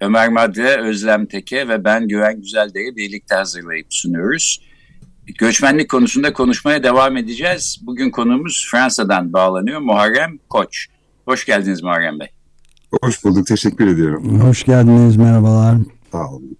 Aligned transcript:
Ömer 0.00 0.28
Madre, 0.28 0.76
Özlem 0.76 1.26
Teke 1.26 1.68
ve 1.68 1.84
ben 1.84 2.08
Güven 2.08 2.40
Güzeldere 2.40 2.96
birlikte 2.96 3.34
hazırlayıp 3.34 3.86
sunuyoruz. 3.90 4.60
Göçmenlik 5.38 5.90
konusunda 5.90 6.32
konuşmaya 6.32 6.82
devam 6.82 7.16
edeceğiz. 7.16 7.78
Bugün 7.82 8.10
konuğumuz 8.10 8.68
Fransa'dan 8.70 9.32
bağlanıyor. 9.32 9.80
Muharrem 9.80 10.38
Koç. 10.48 10.86
Hoş 11.24 11.46
geldiniz 11.46 11.82
Muharrem 11.82 12.20
Bey. 12.20 12.28
Hoş 13.02 13.24
bulduk, 13.24 13.46
teşekkür 13.46 13.86
ediyorum. 13.86 14.40
Hoş 14.40 14.64
geldiniz, 14.64 15.16
merhabalar. 15.16 15.76
Sağ 16.12 16.30
olun. 16.30 16.58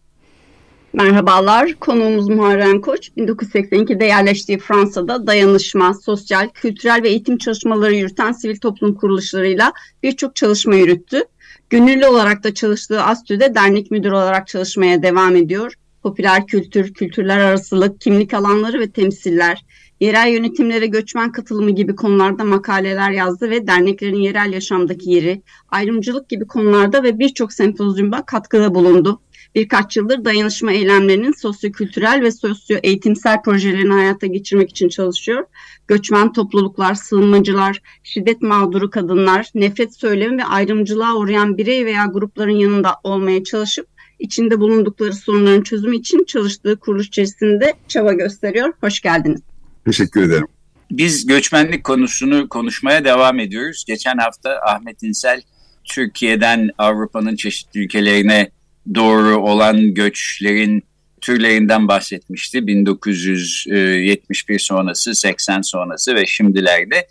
Merhabalar, 0.92 1.74
konuğumuz 1.74 2.28
Muharrem 2.28 2.80
Koç. 2.80 3.10
1982'de 3.16 4.04
yerleştiği 4.04 4.58
Fransa'da 4.58 5.26
dayanışma, 5.26 5.94
sosyal, 5.94 6.48
kültürel 6.48 7.02
ve 7.02 7.08
eğitim 7.08 7.38
çalışmaları 7.38 7.94
yürüten 7.94 8.32
sivil 8.32 8.56
toplum 8.56 8.94
kuruluşlarıyla 8.94 9.72
birçok 10.02 10.36
çalışma 10.36 10.74
yürüttü. 10.74 11.22
Gönüllü 11.70 12.06
olarak 12.06 12.44
da 12.44 12.54
çalıştığı 12.54 13.02
ASTÜ'de 13.02 13.54
dernek 13.54 13.90
müdürü 13.90 14.14
olarak 14.14 14.46
çalışmaya 14.46 15.02
devam 15.02 15.36
ediyor. 15.36 15.74
Popüler 16.02 16.46
kültür, 16.46 16.94
kültürler 16.94 17.38
arasılık, 17.38 18.00
kimlik 18.00 18.34
alanları 18.34 18.80
ve 18.80 18.90
temsiller, 18.90 19.64
yerel 20.00 20.28
yönetimlere 20.28 20.86
göçmen 20.86 21.32
katılımı 21.32 21.70
gibi 21.70 21.96
konularda 21.96 22.44
makaleler 22.44 23.10
yazdı 23.10 23.50
ve 23.50 23.66
derneklerin 23.66 24.20
yerel 24.20 24.52
yaşamdaki 24.52 25.10
yeri, 25.10 25.42
ayrımcılık 25.68 26.28
gibi 26.28 26.46
konularda 26.46 27.02
ve 27.02 27.18
birçok 27.18 27.52
sempozyumda 27.52 28.22
katkıda 28.22 28.74
bulundu. 28.74 29.20
Birkaç 29.54 29.96
yıldır 29.96 30.24
dayanışma 30.24 30.72
eylemlerinin 30.72 31.32
sosyo-kültürel 31.32 32.20
ve 32.22 32.30
sosyo-eğitimsel 32.30 33.42
projelerini 33.42 33.92
hayata 33.92 34.26
geçirmek 34.26 34.70
için 34.70 34.88
çalışıyor. 34.88 35.44
Göçmen 35.88 36.32
topluluklar, 36.32 36.94
sığınmacılar, 36.94 37.82
şiddet 38.02 38.42
mağduru 38.42 38.90
kadınlar, 38.90 39.46
nefret 39.54 39.94
söylemi 39.94 40.38
ve 40.38 40.44
ayrımcılığa 40.44 41.16
uğrayan 41.16 41.58
birey 41.58 41.86
veya 41.86 42.06
grupların 42.06 42.56
yanında 42.56 42.96
olmaya 43.04 43.44
çalışıp 43.44 43.86
içinde 44.18 44.60
bulundukları 44.60 45.14
sorunların 45.14 45.62
çözümü 45.62 45.96
için 45.96 46.24
çalıştığı 46.24 46.76
kuruluş 46.76 47.06
içerisinde 47.06 47.74
çaba 47.88 48.12
gösteriyor. 48.12 48.72
Hoş 48.80 49.00
geldiniz. 49.00 49.40
Teşekkür 49.84 50.22
ederim. 50.22 50.46
Biz 50.90 51.26
göçmenlik 51.26 51.84
konusunu 51.84 52.48
konuşmaya 52.48 53.04
devam 53.04 53.38
ediyoruz. 53.38 53.84
Geçen 53.86 54.18
hafta 54.18 54.60
Ahmet 54.66 55.02
İnsel 55.02 55.42
Türkiye'den 55.84 56.70
Avrupa'nın 56.78 57.36
çeşitli 57.36 57.80
ülkelerine 57.80 58.50
doğru 58.94 59.36
olan 59.36 59.94
göçlerin 59.94 60.82
türlerinden 61.20 61.88
bahsetmişti. 61.88 62.66
1971 62.66 64.58
sonrası, 64.58 65.14
80 65.14 65.60
sonrası 65.62 66.14
ve 66.14 66.26
şimdilerde. 66.26 67.08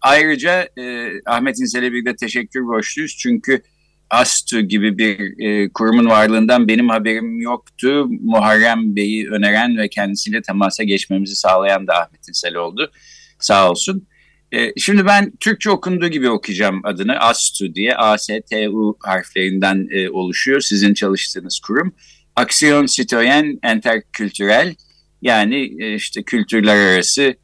Ayrıca 0.00 0.68
e, 0.78 1.10
Ahmet 1.26 1.60
İnsel'e 1.60 1.92
bir 1.92 2.04
de 2.04 2.16
teşekkür 2.16 2.66
borçluyuz. 2.66 3.16
Çünkü 3.18 3.62
ASTÜ 4.10 4.60
gibi 4.60 4.98
bir 4.98 5.44
e, 5.44 5.68
kurumun 5.72 6.06
varlığından 6.06 6.68
benim 6.68 6.88
haberim 6.88 7.40
yoktu. 7.40 8.06
Muharrem 8.20 8.96
Bey'i 8.96 9.30
öneren 9.30 9.78
ve 9.78 9.88
kendisiyle 9.88 10.42
temasa 10.42 10.82
geçmemizi 10.82 11.36
sağlayan 11.36 11.86
da 11.86 11.94
Ahmet 11.94 12.28
İnsel 12.28 12.54
oldu. 12.54 12.90
Sağ 13.38 13.70
olsun. 13.70 14.06
E, 14.52 14.72
şimdi 14.76 15.06
ben 15.06 15.32
Türkçe 15.40 15.70
okunduğu 15.70 16.08
gibi 16.08 16.30
okuyacağım 16.30 16.80
adını. 16.84 17.18
ASTÜ 17.18 17.74
diye. 17.74 17.96
A-S-T-U 17.96 18.96
harflerinden 19.00 19.88
e, 19.90 20.10
oluşuyor. 20.10 20.60
Sizin 20.60 20.94
çalıştığınız 20.94 21.60
kurum. 21.60 21.94
Aksiyon 22.36 22.86
Citoyen 22.86 23.58
Interkültürel 23.74 24.74
yani 25.22 25.82
e, 25.84 25.94
işte 25.94 26.22
kültürler 26.22 26.76
arası 26.76 27.34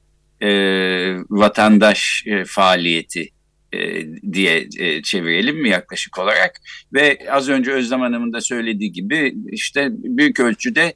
e, 0.40 0.48
vatandaş 1.30 2.24
e, 2.26 2.44
faaliyeti 2.44 3.28
e, 3.72 4.06
diye 4.32 4.68
e, 4.78 5.02
çevirelim 5.02 5.62
mi 5.62 5.68
yaklaşık 5.68 6.18
olarak 6.18 6.60
ve 6.92 7.18
az 7.30 7.48
önce 7.48 7.72
Özlem 7.72 8.00
Hanım'ın 8.00 8.32
da 8.32 8.40
söylediği 8.40 8.92
gibi 8.92 9.34
işte 9.52 9.88
büyük 9.92 10.40
ölçüde 10.40 10.94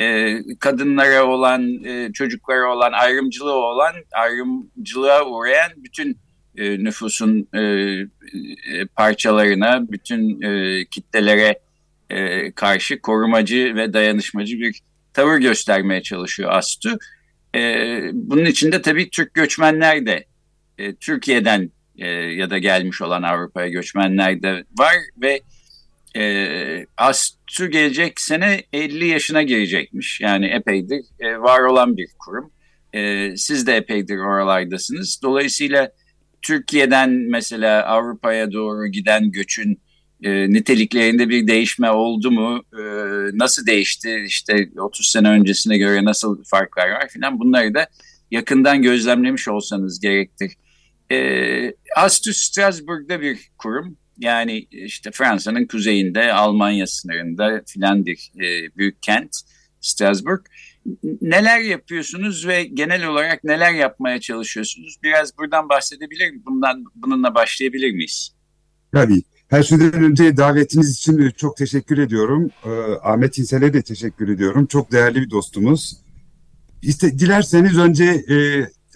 e, 0.00 0.38
kadınlara 0.60 1.24
olan, 1.26 1.84
e, 1.84 2.12
çocuklara 2.12 2.72
olan, 2.72 2.92
ayrımcılığı 2.92 3.52
olan, 3.52 3.94
ayrımcılığa 4.12 5.26
uğrayan 5.26 5.70
bütün 5.76 6.18
e, 6.56 6.84
nüfusun 6.84 7.48
parçalarına, 8.96 9.92
bütün 9.92 10.40
kitlelere 10.84 11.58
karşı 12.54 13.00
korumacı 13.00 13.72
ve 13.76 13.92
dayanışmacı 13.92 14.58
bir 14.58 14.80
tavır 15.12 15.38
göstermeye 15.38 16.02
çalışıyor 16.02 16.50
ASTÜ. 16.52 16.98
E, 17.54 18.00
bunun 18.12 18.44
içinde 18.44 18.82
tabii 18.82 19.10
Türk 19.10 19.34
göçmenler 19.34 20.06
de 20.06 20.24
Türkiye'den 21.00 21.70
ya 22.34 22.50
da 22.50 22.58
gelmiş 22.58 23.02
olan 23.02 23.22
Avrupa'ya 23.22 23.68
göçmenler 23.68 24.42
de 24.42 24.64
var 24.78 24.94
ve 25.22 25.40
e, 26.16 26.86
ASTÜ 26.96 27.70
gelecek 27.70 28.20
sene 28.20 28.62
50 28.72 29.06
yaşına 29.06 29.42
girecekmiş. 29.42 30.20
Yani 30.20 30.46
epeydir 30.46 31.04
e, 31.20 31.38
var 31.38 31.60
olan 31.60 31.96
bir 31.96 32.08
kurum. 32.18 32.52
E, 32.92 33.36
siz 33.36 33.66
de 33.66 33.76
epeydir 33.76 34.18
oralardasınız. 34.18 35.20
Dolayısıyla 35.22 35.92
Türkiye'den 36.42 37.10
mesela 37.10 37.86
Avrupa'ya 37.86 38.52
doğru 38.52 38.86
giden 38.86 39.30
göçün 39.30 39.80
e, 40.22 40.52
niteliklerinde 40.52 41.28
bir 41.28 41.46
değişme 41.46 41.90
oldu 41.90 42.30
mu? 42.30 42.62
E, 42.72 42.82
nasıl 43.34 43.66
değişti? 43.66 44.24
İşte 44.26 44.68
30 44.78 45.10
sene 45.10 45.28
öncesine 45.28 45.78
göre 45.78 46.04
nasıl 46.04 46.44
farklar 46.44 46.90
var 46.90 47.08
filan 47.08 47.40
bunları 47.40 47.74
da 47.74 47.86
yakından 48.30 48.82
gözlemlemiş 48.82 49.48
olsanız 49.48 50.00
gerektir. 50.00 50.52
E, 51.12 51.74
Astü 51.96 52.34
Strasbourg'da 52.34 53.20
bir 53.20 53.38
kurum. 53.58 53.96
Yani 54.20 54.66
işte 54.70 55.10
Fransa'nın 55.10 55.66
kuzeyinde, 55.66 56.32
Almanya 56.32 56.86
sınırında 56.86 57.62
filan 57.66 58.06
bir 58.06 58.32
e, 58.36 58.76
büyük 58.76 59.02
kent 59.02 59.36
Strasbourg. 59.80 60.40
Neler 61.22 61.60
yapıyorsunuz 61.60 62.46
ve 62.46 62.64
genel 62.64 63.06
olarak 63.06 63.44
neler 63.44 63.72
yapmaya 63.72 64.20
çalışıyorsunuz? 64.20 64.96
Biraz 65.02 65.38
buradan 65.38 65.68
bahsedebilir 65.68 66.30
miyiz? 66.30 66.46
Bundan, 66.46 66.84
bununla 66.94 67.34
başlayabilir 67.34 67.92
miyiz? 67.92 68.34
Tabii. 68.92 69.22
Her 69.48 69.62
şeyden 69.62 70.04
önce 70.04 70.36
davetiniz 70.36 70.90
için 70.90 71.30
çok 71.30 71.56
teşekkür 71.56 71.98
ediyorum. 71.98 72.50
Ee, 72.64 72.70
Ahmet 73.02 73.38
İnsel'e 73.38 73.72
de 73.72 73.82
teşekkür 73.82 74.28
ediyorum. 74.28 74.66
Çok 74.66 74.92
değerli 74.92 75.20
bir 75.20 75.30
dostumuz. 75.30 75.96
İşte 76.82 77.18
dilerseniz 77.18 77.78
önce 77.78 78.04
e, 78.04 78.36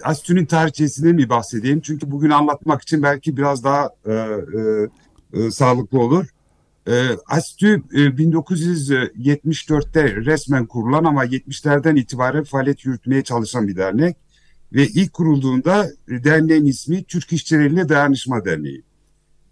Astü'nün 0.02 0.46
tarihçesinden 0.46 1.18
bir 1.18 1.28
bahsedeyim. 1.28 1.80
Çünkü 1.80 2.10
bugün 2.10 2.30
anlatmak 2.30 2.82
için 2.82 3.02
belki 3.02 3.36
biraz 3.36 3.64
daha 3.64 3.90
e, 4.06 4.12
e, 4.12 4.60
e, 5.34 5.50
sağlıklı 5.50 6.00
olur. 6.00 6.26
E, 6.88 7.08
Astü 7.26 7.82
e, 7.92 7.98
1974'te 7.98 10.16
resmen 10.16 10.66
kurulan 10.66 11.04
ama 11.04 11.24
70'lerden 11.24 11.96
itibaren 11.96 12.44
faaliyet 12.44 12.84
yürütmeye 12.84 13.24
çalışan 13.24 13.68
bir 13.68 13.76
dernek. 13.76 14.16
Ve 14.72 14.86
ilk 14.86 15.12
kurulduğunda 15.12 15.90
derneğin 16.08 16.64
ismi 16.64 17.04
Türk 17.04 17.32
İşçileriyle 17.32 17.88
Dayanışma 17.88 18.44
Derneği. 18.44 18.82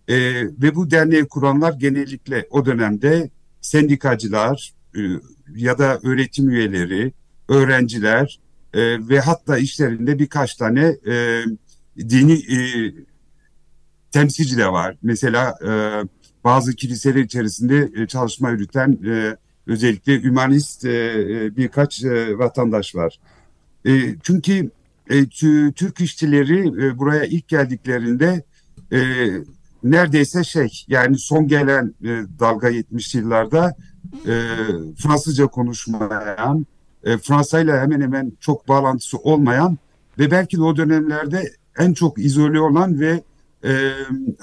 E, 0.09 0.17
ve 0.45 0.75
bu 0.75 0.91
derneği 0.91 1.25
kuranlar 1.25 1.73
genellikle 1.73 2.47
o 2.51 2.67
dönemde 2.67 3.31
sendikacılar 3.61 4.73
e, 4.97 5.01
ya 5.57 5.79
da 5.79 6.01
öğretim 6.03 6.51
üyeleri, 6.51 7.13
öğrenciler 7.49 8.41
e, 8.75 9.09
ve 9.09 9.21
hatta 9.21 9.59
işlerinde 9.59 10.19
birkaç 10.19 10.55
tane 10.55 10.97
e, 11.07 11.45
dini 11.99 12.33
e, 12.33 12.59
temsilci 14.13 14.59
de 14.59 14.73
var. 14.73 14.97
Mesela 15.03 15.55
e, 15.67 15.71
bazı 16.45 16.75
kiliseler 16.75 17.21
içerisinde 17.21 17.91
e, 17.97 18.07
çalışma 18.07 18.51
yürüten 18.51 18.99
e, 19.07 19.37
özellikle 19.67 20.23
hümanist 20.23 20.85
e, 20.85 20.91
e, 20.91 21.57
birkaç 21.57 22.05
e, 22.05 22.39
vatandaş 22.39 22.95
var. 22.95 23.19
E, 23.87 23.91
çünkü 24.23 24.71
e, 25.11 25.27
Türk 25.73 26.01
işçileri 26.01 26.87
e, 26.87 26.99
buraya 26.99 27.25
ilk 27.25 27.49
geldiklerinde 27.49 28.43
e, 28.93 29.01
neredeyse 29.83 30.45
şey 30.45 30.85
yani 30.89 31.19
son 31.19 31.49
gelen 31.49 31.95
e, 32.05 32.09
dalga 32.41 32.69
70 32.69 33.15
yıllarda 33.15 33.77
e, 34.27 34.35
Fransızca 34.99 35.47
konuşmayan, 35.47 36.67
e, 37.05 37.19
Fransa 37.19 37.61
ile 37.61 37.81
hemen 37.81 38.01
hemen 38.01 38.33
çok 38.41 38.69
bağlantısı 38.69 39.19
olmayan 39.19 39.79
ve 40.19 40.31
belki 40.31 40.57
de 40.57 40.63
o 40.63 40.77
dönemlerde 40.77 41.53
en 41.79 41.93
çok 41.93 42.19
izole 42.19 42.61
olan 42.61 43.01
ve 43.01 43.23
e, 43.65 43.93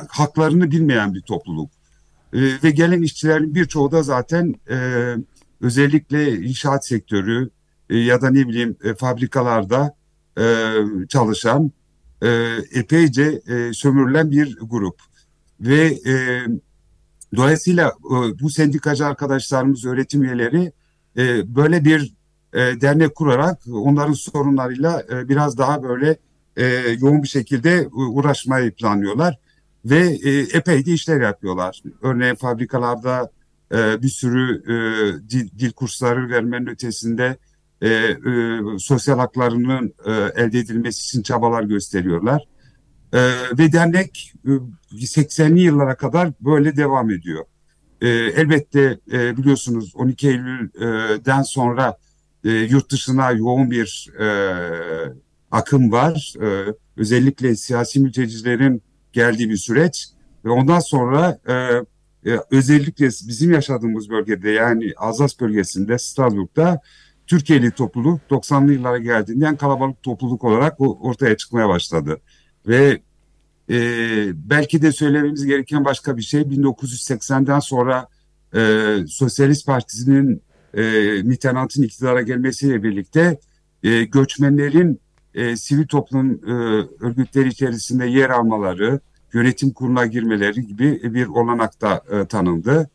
haklarını 0.09 0.71
bilmeyen 0.71 1.13
bir 1.13 1.21
topluluk. 1.21 1.71
E, 2.33 2.39
ve 2.63 2.71
gelen 2.71 3.01
işçilerin 3.01 3.55
birçoğu 3.55 3.91
da 3.91 4.03
zaten 4.03 4.55
e, 4.69 5.15
özellikle 5.61 6.37
inşaat 6.37 6.85
sektörü 6.85 7.49
e, 7.89 7.97
ya 7.97 8.21
da 8.21 8.29
ne 8.29 8.47
bileyim 8.47 8.77
e, 8.83 8.93
fabrikalarda 8.93 9.95
e, 10.39 10.73
çalışan 11.09 11.71
e, 12.23 12.57
epeyce 12.73 13.41
e, 13.47 13.73
sömürülen 13.73 14.31
bir 14.31 14.57
grup. 14.61 14.99
Ve 15.61 15.85
e, 15.85 16.43
dolayısıyla 17.35 17.87
e, 17.87 18.39
bu 18.39 18.49
sendikacı 18.49 19.05
arkadaşlarımız, 19.05 19.85
öğretim 19.85 20.23
üyeleri 20.23 20.71
e, 21.17 21.55
böyle 21.55 21.85
bir 21.85 22.13
e, 22.53 22.59
dernek 22.59 23.15
kurarak 23.15 23.59
onların 23.71 24.13
sorunlarıyla 24.13 25.03
e, 25.11 25.29
biraz 25.29 25.57
daha 25.57 25.83
böyle 25.83 26.17
e, 26.59 26.65
yoğun 27.01 27.23
bir 27.23 27.27
şekilde 27.27 27.87
uğraşmayı 27.87 28.71
planlıyorlar 28.71 29.39
ve 29.85 30.17
e, 30.23 30.39
epey 30.39 30.85
de 30.85 30.91
işler 30.91 31.21
yapıyorlar. 31.21 31.83
Örneğin 32.01 32.35
fabrikalarda 32.35 33.31
e, 33.73 34.01
bir 34.01 34.09
sürü 34.09 34.63
e, 34.63 34.75
dil, 35.29 35.59
dil 35.59 35.71
kursları 35.71 36.29
vermenin 36.29 36.67
ötesinde 36.67 37.37
e, 37.81 37.87
e, 37.89 38.17
sosyal 38.79 39.19
haklarının 39.19 39.93
e, 40.05 40.11
elde 40.11 40.59
edilmesi 40.59 41.03
için 41.03 41.21
çabalar 41.21 41.63
gösteriyorlar. 41.63 42.43
E, 43.13 43.19
ve 43.59 43.71
dernek 43.71 44.33
e, 44.45 44.51
80'li 44.95 45.59
yıllara 45.59 45.95
kadar 45.95 46.31
böyle 46.41 46.77
devam 46.77 47.09
ediyor. 47.09 47.45
E, 48.01 48.07
elbette 48.09 48.99
e, 49.11 49.37
biliyorsunuz 49.37 49.95
12 49.95 50.27
Eylül'den 50.27 51.41
sonra 51.41 51.97
e, 52.43 52.49
yurt 52.49 52.91
dışına 52.91 53.31
yoğun 53.31 53.71
bir 53.71 54.09
e, 54.19 54.27
akım 55.51 55.91
var. 55.91 56.33
E, 56.41 56.73
özellikle 56.97 57.55
siyasi 57.55 57.99
mültecilerin 57.99 58.81
geldiği 59.13 59.49
bir 59.49 59.57
süreç 59.57 60.07
ve 60.45 60.49
ondan 60.49 60.79
sonra 60.79 61.39
e, 61.47 61.53
e, 62.31 62.39
özellikle 62.51 63.07
bizim 63.07 63.51
yaşadığımız 63.51 64.09
bölgede 64.09 64.49
yani 64.49 64.93
Azaz 64.97 65.39
bölgesinde 65.39 65.97
Strasbourg'da 65.97 66.81
Türkiye'li 67.27 67.71
topluluk 67.71 68.21
90'lı 68.29 68.73
yıllara 68.73 68.97
geldiğinde 68.97 69.45
en 69.45 69.55
kalabalık 69.55 70.03
topluluk 70.03 70.43
olarak 70.43 70.75
ortaya 70.79 71.37
çıkmaya 71.37 71.69
başladı. 71.69 72.21
Ve 72.67 73.01
e, 73.69 73.77
belki 74.49 74.81
de 74.81 74.91
söylememiz 74.91 75.45
gereken 75.45 75.85
başka 75.85 76.17
bir 76.17 76.21
şey 76.21 76.41
1980'den 76.41 77.59
sonra 77.59 78.07
e, 78.55 78.95
Sosyalist 79.07 79.65
Partisi'nin 79.65 80.41
e, 80.73 80.81
Mitterrand'ın 81.23 81.83
iktidara 81.83 82.21
gelmesiyle 82.21 82.83
birlikte 82.83 83.39
e, 83.83 84.03
göçmenlerin 84.03 84.99
e, 85.33 85.55
sivil 85.55 85.87
toplum 85.87 86.31
e, 86.31 86.53
örgütleri 86.99 87.47
içerisinde 87.47 88.05
yer 88.05 88.29
almaları, 88.29 88.99
yönetim 89.33 89.73
kuruluna 89.73 90.05
girmeleri 90.05 90.67
gibi 90.67 91.13
bir 91.13 91.27
olanak 91.27 91.81
da 91.81 92.03
e, 92.11 92.25
tanındı. 92.25 92.89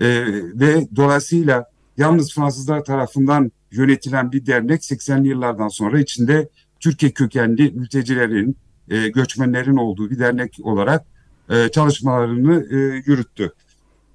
E, 0.00 0.06
ve 0.54 0.88
dolayısıyla 0.96 1.70
yalnız 1.96 2.34
Fransızlar 2.34 2.84
tarafından 2.84 3.52
yönetilen 3.70 4.32
bir 4.32 4.46
dernek 4.46 4.82
80'li 4.82 5.28
yıllardan 5.28 5.68
sonra 5.68 6.00
içinde 6.00 6.48
Türkiye 6.80 7.12
kökenli 7.12 7.70
mültecilerin, 7.70 8.56
e, 8.88 9.08
göçmenlerin 9.08 9.76
olduğu 9.76 10.10
bir 10.10 10.18
dernek 10.18 10.58
olarak 10.62 11.06
e, 11.50 11.68
çalışmalarını 11.68 12.66
e, 12.70 12.76
yürüttü. 13.06 13.52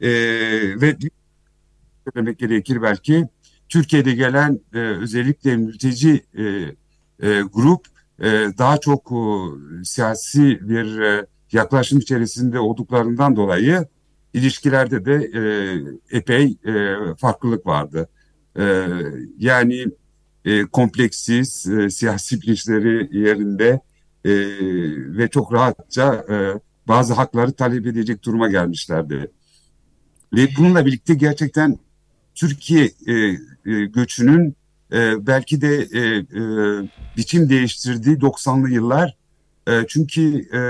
E, 0.01 0.09
ve 0.81 0.97
söylemek 2.03 2.39
gerekir 2.39 2.81
belki 2.81 3.27
Türkiye'de 3.69 4.13
gelen 4.13 4.59
e, 4.73 4.77
özellikle 4.77 5.57
mülteci 5.57 6.23
e, 6.37 6.43
e, 7.21 7.41
grup 7.53 7.85
e, 8.19 8.29
daha 8.57 8.77
çok 8.77 9.11
e, 9.11 9.23
siyasi 9.83 10.69
bir 10.69 10.99
e, 10.99 11.25
yaklaşım 11.51 11.99
içerisinde 11.99 12.59
olduklarından 12.59 13.35
dolayı 13.35 13.85
ilişkilerde 14.33 15.05
de 15.05 15.13
e, 15.13 15.43
epey 16.17 16.57
e, 16.65 16.95
farklılık 17.17 17.65
vardı. 17.65 18.09
E, 18.59 18.87
yani 19.37 19.85
e, 20.45 20.63
kompleksiz, 20.63 21.67
e, 21.67 21.89
siyasi 21.89 22.41
bilinçleri 22.41 23.17
yerinde 23.17 23.81
e, 24.25 24.31
ve 25.17 25.27
çok 25.27 25.53
rahatça 25.53 26.25
e, 26.29 26.59
bazı 26.87 27.13
hakları 27.13 27.51
talep 27.51 27.87
edecek 27.87 28.23
duruma 28.23 28.49
gelmişlerdi. 28.49 29.31
Ve 30.33 30.47
bununla 30.57 30.85
birlikte 30.85 31.13
gerçekten 31.13 31.79
Türkiye 32.35 32.91
e, 33.07 33.13
e, 33.13 33.85
göçünün 33.85 34.55
e, 34.93 35.27
belki 35.27 35.61
de 35.61 35.87
e, 35.93 35.99
e, 35.99 36.43
biçim 37.17 37.49
değiştirdiği 37.49 38.17
90'lı 38.17 38.69
yıllar. 38.69 39.17
E, 39.67 39.87
çünkü 39.87 40.49
e, 40.53 40.61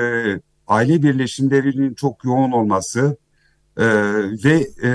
aile 0.67 1.03
birleşimlerinin 1.03 1.93
çok 1.93 2.23
yoğun 2.23 2.51
olması 2.51 3.17
e, 3.77 3.85
ve 4.43 4.67
e, 4.83 4.89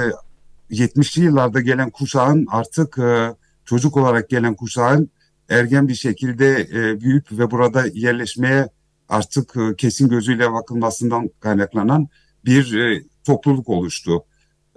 70'li 0.70 1.24
yıllarda 1.24 1.60
gelen 1.60 1.90
kuşağın 1.90 2.46
artık 2.50 2.98
e, 2.98 3.34
çocuk 3.64 3.96
olarak 3.96 4.28
gelen 4.28 4.54
kuşağın 4.54 5.10
ergen 5.48 5.88
bir 5.88 5.94
şekilde 5.94 6.60
e, 6.60 7.00
büyüyüp 7.00 7.32
ve 7.32 7.50
burada 7.50 7.84
yerleşmeye 7.94 8.68
artık 9.08 9.56
e, 9.56 9.76
kesin 9.76 10.08
gözüyle 10.08 10.52
bakılmasından 10.52 11.30
kaynaklanan 11.40 12.08
bir 12.44 12.74
e, 12.74 13.02
topluluk 13.24 13.68
oluştu. 13.68 14.24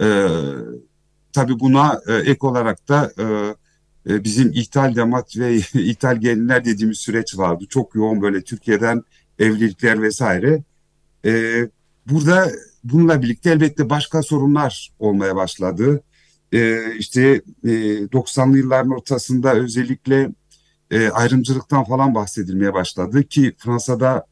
E, 0.02 0.28
tabii 1.34 1.60
buna 1.60 2.02
e, 2.08 2.14
ek 2.14 2.48
olarak 2.48 2.90
da 2.90 3.12
e, 3.20 3.56
e, 4.10 4.24
bizim 4.24 4.52
ithal 4.52 4.96
damat 4.96 5.38
ve 5.38 5.56
ithal 5.74 6.18
gelinler 6.18 6.66
dediğimiz 6.66 6.98
süreç 6.98 7.38
vardı. 7.38 7.66
Çok 7.70 7.96
yoğun 7.96 8.22
böyle 8.22 8.42
Türkiye'den 8.42 9.04
evlilikler 9.40 10.02
vesaire. 10.02 10.64
E, 11.26 11.62
burada 12.06 12.52
bununla 12.84 13.22
birlikte 13.22 13.50
elbette 13.52 13.90
başka 13.90 14.24
sorunlar 14.24 14.92
olmaya 15.00 15.36
başladı. 15.36 16.02
E, 16.52 16.94
işte 16.96 17.42
e, 17.64 17.70
90'lı 18.06 18.58
yılların 18.58 18.92
ortasında 18.92 19.54
özellikle 19.54 20.30
e, 20.92 21.10
ayrımcılıktan 21.10 21.84
falan 21.84 22.16
bahsedilmeye 22.16 22.74
başladı 22.74 23.24
ki 23.24 23.56
Fransa'da 23.58 24.26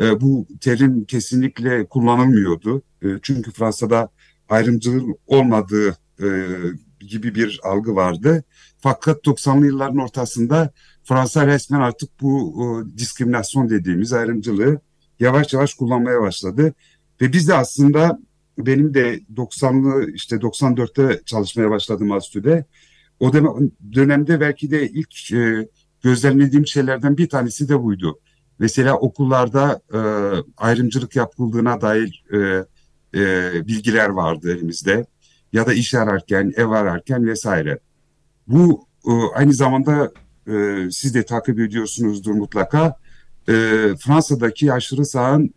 e, 0.00 0.20
bu 0.20 0.46
terim 0.60 1.04
kesinlikle 1.04 1.86
kullanılmıyordu. 1.86 2.82
E, 3.02 3.06
çünkü 3.22 3.52
Fransa'da 3.52 4.08
ayrımcılık 4.48 5.16
olmadığı 5.26 5.96
e, 6.22 6.26
gibi 7.00 7.34
bir 7.34 7.60
algı 7.64 7.96
vardı. 7.96 8.44
Fakat 8.78 9.26
90'lı 9.26 9.66
yılların 9.66 9.98
ortasında 9.98 10.72
Fransa 11.04 11.46
resmen 11.46 11.80
artık 11.80 12.20
bu 12.20 12.62
o, 12.62 12.84
diskriminasyon 12.98 13.70
dediğimiz 13.70 14.12
ayrımcılığı 14.12 14.80
yavaş 15.20 15.54
yavaş 15.54 15.74
kullanmaya 15.74 16.20
başladı. 16.20 16.74
Ve 17.20 17.32
biz 17.32 17.48
de 17.48 17.54
aslında 17.54 18.18
benim 18.58 18.94
de 18.94 19.20
90'lı 19.36 20.10
işte 20.12 20.36
94'te 20.36 21.22
çalışmaya 21.26 21.70
başladım 21.70 22.12
Astü'de. 22.12 22.64
O 23.20 23.32
dönemde 23.92 24.40
belki 24.40 24.70
de 24.70 24.88
ilk 24.88 25.32
e, 25.32 25.68
gözlemlediğim 26.02 26.66
şeylerden 26.66 27.16
bir 27.16 27.28
tanesi 27.28 27.68
de 27.68 27.82
buydu. 27.82 28.18
Mesela 28.58 28.98
okullarda 28.98 29.80
e, 29.92 30.00
ayrımcılık 30.56 31.16
yapıldığına 31.16 31.80
dair 31.80 32.24
e, 32.32 32.38
e, 33.14 33.52
bilgiler 33.66 34.08
vardı 34.08 34.56
elimizde. 34.56 35.06
Ya 35.52 35.66
da 35.66 35.72
iş 35.72 35.94
ararken, 35.94 36.52
ev 36.56 36.68
ararken 36.68 37.26
vesaire. 37.26 37.78
Bu 38.46 38.86
e, 39.06 39.10
aynı 39.34 39.54
zamanda 39.54 40.12
e, 40.46 40.86
siz 40.90 41.14
de 41.14 41.22
takip 41.22 41.60
ediyorsunuzdur 41.60 42.32
mutlaka. 42.32 42.96
E, 43.48 43.52
Fransa'daki 44.00 44.72
aşırı 44.72 45.04
sağın 45.04 45.54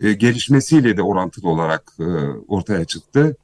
gelişmesiyle 0.00 0.96
de 0.96 1.02
orantılı 1.02 1.48
olarak 1.48 1.92
ortaya 2.48 2.84
çıktı. 2.84 3.36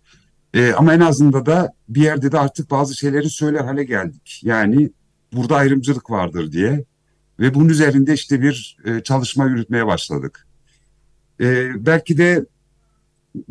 Ama 0.76 0.94
en 0.94 1.00
azında 1.00 1.46
da 1.46 1.72
bir 1.88 2.00
yerde 2.00 2.32
de 2.32 2.38
artık 2.38 2.70
bazı 2.70 2.96
şeyleri 2.96 3.30
söyler 3.30 3.60
hale 3.60 3.84
geldik. 3.84 4.40
Yani 4.44 4.90
burada 5.32 5.56
ayrımcılık 5.56 6.10
vardır 6.10 6.52
diye. 6.52 6.84
Ve 7.40 7.54
bunun 7.54 7.68
üzerinde 7.68 8.14
işte 8.14 8.42
bir 8.42 8.76
çalışma 9.04 9.46
yürütmeye 9.46 9.86
başladık. 9.86 10.46
Belki 11.76 12.18
de 12.18 12.46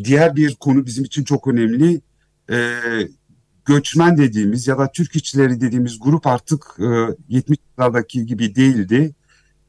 diğer 0.03 0.35
bir 0.35 0.55
konu 0.55 0.85
bizim 0.85 1.03
için 1.03 1.23
çok 1.23 1.47
önemli. 1.47 2.01
E, 2.51 2.79
göçmen 3.65 4.17
dediğimiz 4.17 4.67
ya 4.67 4.77
da 4.77 4.91
Türk 4.91 5.15
işçileri 5.15 5.61
dediğimiz 5.61 5.99
grup 5.99 6.27
artık 6.27 6.65
e, 6.79 6.83
70'lerdeki 6.83 8.21
gibi 8.21 8.55
değildi. 8.55 9.15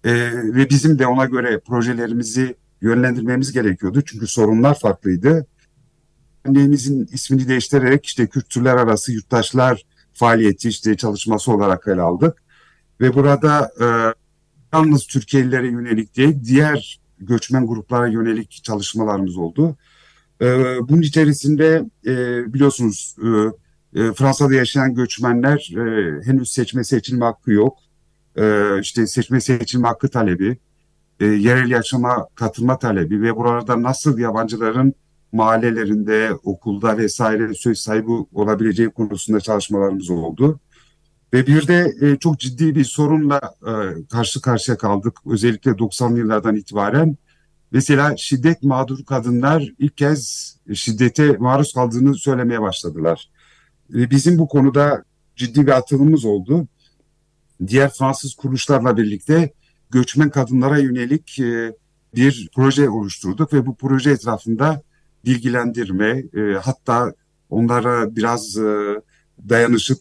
E, 0.04 0.12
ve 0.54 0.70
bizim 0.70 0.98
de 0.98 1.06
ona 1.06 1.24
göre 1.24 1.60
projelerimizi 1.66 2.56
yönlendirmemiz 2.80 3.52
gerekiyordu. 3.52 4.02
Çünkü 4.06 4.26
sorunlar 4.26 4.78
farklıydı. 4.78 5.46
Derneğimizin 6.46 7.08
ismini 7.12 7.48
değiştirerek 7.48 8.06
işte 8.06 8.26
kültürler 8.26 8.76
arası 8.76 9.12
yurttaşlar 9.12 9.82
faaliyeti 10.12 10.68
işte 10.68 10.96
çalışması 10.96 11.52
olarak 11.52 11.88
ele 11.88 12.00
aldık. 12.00 12.42
Ve 13.00 13.14
burada 13.14 13.70
e, 13.80 13.86
yalnız 14.72 15.06
Türkiye'lilere 15.06 15.66
yönelik 15.66 16.16
değil 16.16 16.36
diğer 16.44 17.00
göçmen 17.18 17.66
gruplara 17.66 18.06
yönelik 18.06 18.60
çalışmalarımız 18.64 19.36
oldu. 19.36 19.76
E, 20.40 20.46
bunun 20.88 21.02
içerisinde 21.02 21.84
e, 22.06 22.14
biliyorsunuz 22.54 23.16
e, 23.22 23.28
e, 24.00 24.12
Fransa'da 24.12 24.54
yaşayan 24.54 24.94
göçmenler 24.94 25.70
henüz 26.24 26.52
seçme 26.52 26.84
seçilme 26.84 27.24
hakkı 27.24 27.52
yok. 27.52 27.78
E, 28.36 28.64
işte 28.80 29.06
seçme 29.06 29.40
seçilme 29.40 29.88
hakkı 29.88 30.08
talebi, 30.08 30.58
yerel 31.20 31.70
yaşama 31.70 32.28
katılma 32.34 32.78
talebi 32.78 33.22
ve 33.22 33.36
burada 33.36 33.82
nasıl 33.82 34.18
yabancıların 34.18 34.94
mahallelerinde, 35.32 36.30
okulda 36.44 36.98
vesaire 36.98 37.54
söz 37.54 37.78
sahibi 37.78 38.10
olabileceği 38.32 38.90
konusunda 38.90 39.40
çalışmalarımız 39.40 40.10
oldu. 40.10 40.60
Ve 41.32 41.46
bir 41.46 41.68
de 41.68 41.92
çok 42.20 42.40
ciddi 42.40 42.74
bir 42.74 42.84
sorunla 42.84 43.40
karşı 44.10 44.40
karşıya 44.40 44.76
kaldık. 44.76 45.18
Özellikle 45.26 45.70
90'lı 45.70 46.18
yıllardan 46.18 46.56
itibaren. 46.56 47.16
Mesela 47.72 48.16
şiddet 48.16 48.62
mağdur 48.62 49.04
kadınlar 49.04 49.72
ilk 49.78 49.96
kez 49.96 50.56
şiddete 50.74 51.32
maruz 51.32 51.72
kaldığını 51.72 52.14
söylemeye 52.14 52.60
başladılar. 52.60 53.30
Bizim 53.90 54.38
bu 54.38 54.48
konuda 54.48 55.04
ciddi 55.36 55.66
bir 55.66 55.72
atılımımız 55.72 56.24
oldu. 56.24 56.68
Diğer 57.66 57.92
Fransız 57.92 58.34
kuruluşlarla 58.34 58.96
birlikte 58.96 59.52
göçmen 59.90 60.30
kadınlara 60.30 60.78
yönelik 60.78 61.38
e, 61.38 61.72
bir 62.14 62.48
proje 62.54 62.88
oluşturduk 62.88 63.52
ve 63.52 63.66
bu 63.66 63.76
proje 63.76 64.10
etrafında 64.10 64.82
bilgilendirme, 65.24 66.24
e, 66.34 66.40
hatta 66.62 67.12
onlara 67.50 68.16
biraz 68.16 68.56
e, 68.56 69.00
dayanışıp 69.48 69.98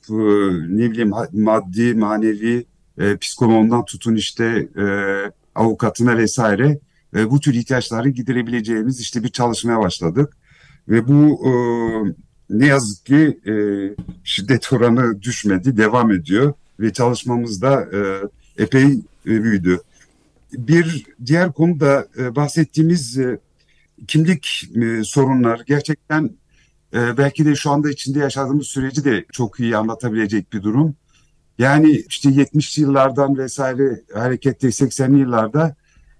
ne 0.70 0.92
bileyim 0.92 1.12
maddi, 1.34 1.94
manevi, 1.94 2.66
psikoloğundan 3.20 3.86
tutun 3.86 4.16
işte 4.16 4.70
avukatına 5.56 6.18
vesaire 6.18 6.80
e, 7.16 7.32
bu 7.32 7.40
tür 7.40 7.54
ihtiyaçları 7.54 8.10
giderebileceğimiz 8.10 9.00
işte 9.00 9.24
bir 9.24 9.30
çalışmaya 9.30 9.80
başladık. 9.80 10.38
Ve 10.88 11.08
bu 11.08 11.48
e, 11.48 11.52
ne 12.50 12.66
yazık 12.66 13.06
ki 13.06 13.40
e, 13.48 13.54
şiddet 14.24 14.74
oranı 14.74 15.22
düşmedi, 15.22 15.78
devam 15.78 16.12
ediyor 16.12 16.54
ve 16.80 16.94
çalışmamız 16.94 17.62
da 17.62 17.82
e, 17.82 18.00
epey 18.64 18.86
e, 19.26 19.44
büyüdü. 19.44 19.80
Bir 20.54 21.06
diğer 21.26 21.52
konu 21.52 21.80
da 21.80 22.08
e, 22.18 22.36
bahsettiğimiz 22.36 23.18
e, 23.18 23.40
kimlik 24.08 24.70
e, 24.76 25.04
sorunlar 25.04 25.62
gerçekten 25.68 26.30
e, 26.94 27.18
belki 27.18 27.46
de 27.46 27.56
şu 27.56 27.72
anda 27.72 27.90
içinde 27.90 28.20
yaşadığımız 28.20 28.68
süreci 28.68 29.06
de 29.06 29.26
çok 29.32 29.60
iyi 29.60 29.78
anlatabilecek 29.78 30.54
bir 30.54 30.64
durum. 30.64 30.96
Yani 31.58 32.04
işte 32.10 32.30
70'li 32.30 32.82
yıllardan 32.82 33.38
vesaire 33.38 34.02
harekette 34.14 34.68
80'li 34.68 35.20
yıllarda 35.20 35.76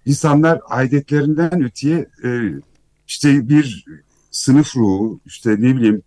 insanlar 0.06 0.62
aidiyetlerinden 0.68 1.64
öteye 1.64 2.10
e, 2.24 2.30
işte 3.08 3.50
bir 3.50 3.86
sınıf 4.32 4.76
ruhu, 4.76 5.20
işte 5.26 5.50
ne 5.50 5.76
bileyim 5.76 6.02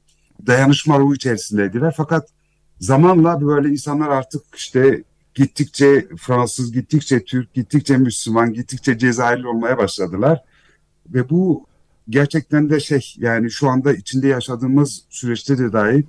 dayanışma 0.46 0.98
ruhu 0.98 1.14
içerisindeydiler. 1.14 1.94
Fakat 1.96 2.28
zamanla 2.80 3.40
böyle 3.46 3.68
insanlar 3.68 4.08
artık 4.08 4.42
işte 4.56 5.04
gittikçe 5.34 6.08
Fransız, 6.18 6.72
gittikçe 6.72 7.24
Türk, 7.24 7.54
gittikçe 7.54 7.96
Müslüman, 7.96 8.52
gittikçe 8.52 8.98
Cezayirli 8.98 9.46
olmaya 9.46 9.78
başladılar. 9.78 10.44
Ve 11.06 11.30
bu 11.30 11.66
gerçekten 12.08 12.70
de 12.70 12.80
şey 12.80 13.14
yani 13.18 13.50
şu 13.50 13.68
anda 13.68 13.92
içinde 13.92 14.28
yaşadığımız 14.28 15.04
süreçte 15.10 15.58
de 15.58 15.72
dahi 15.72 16.04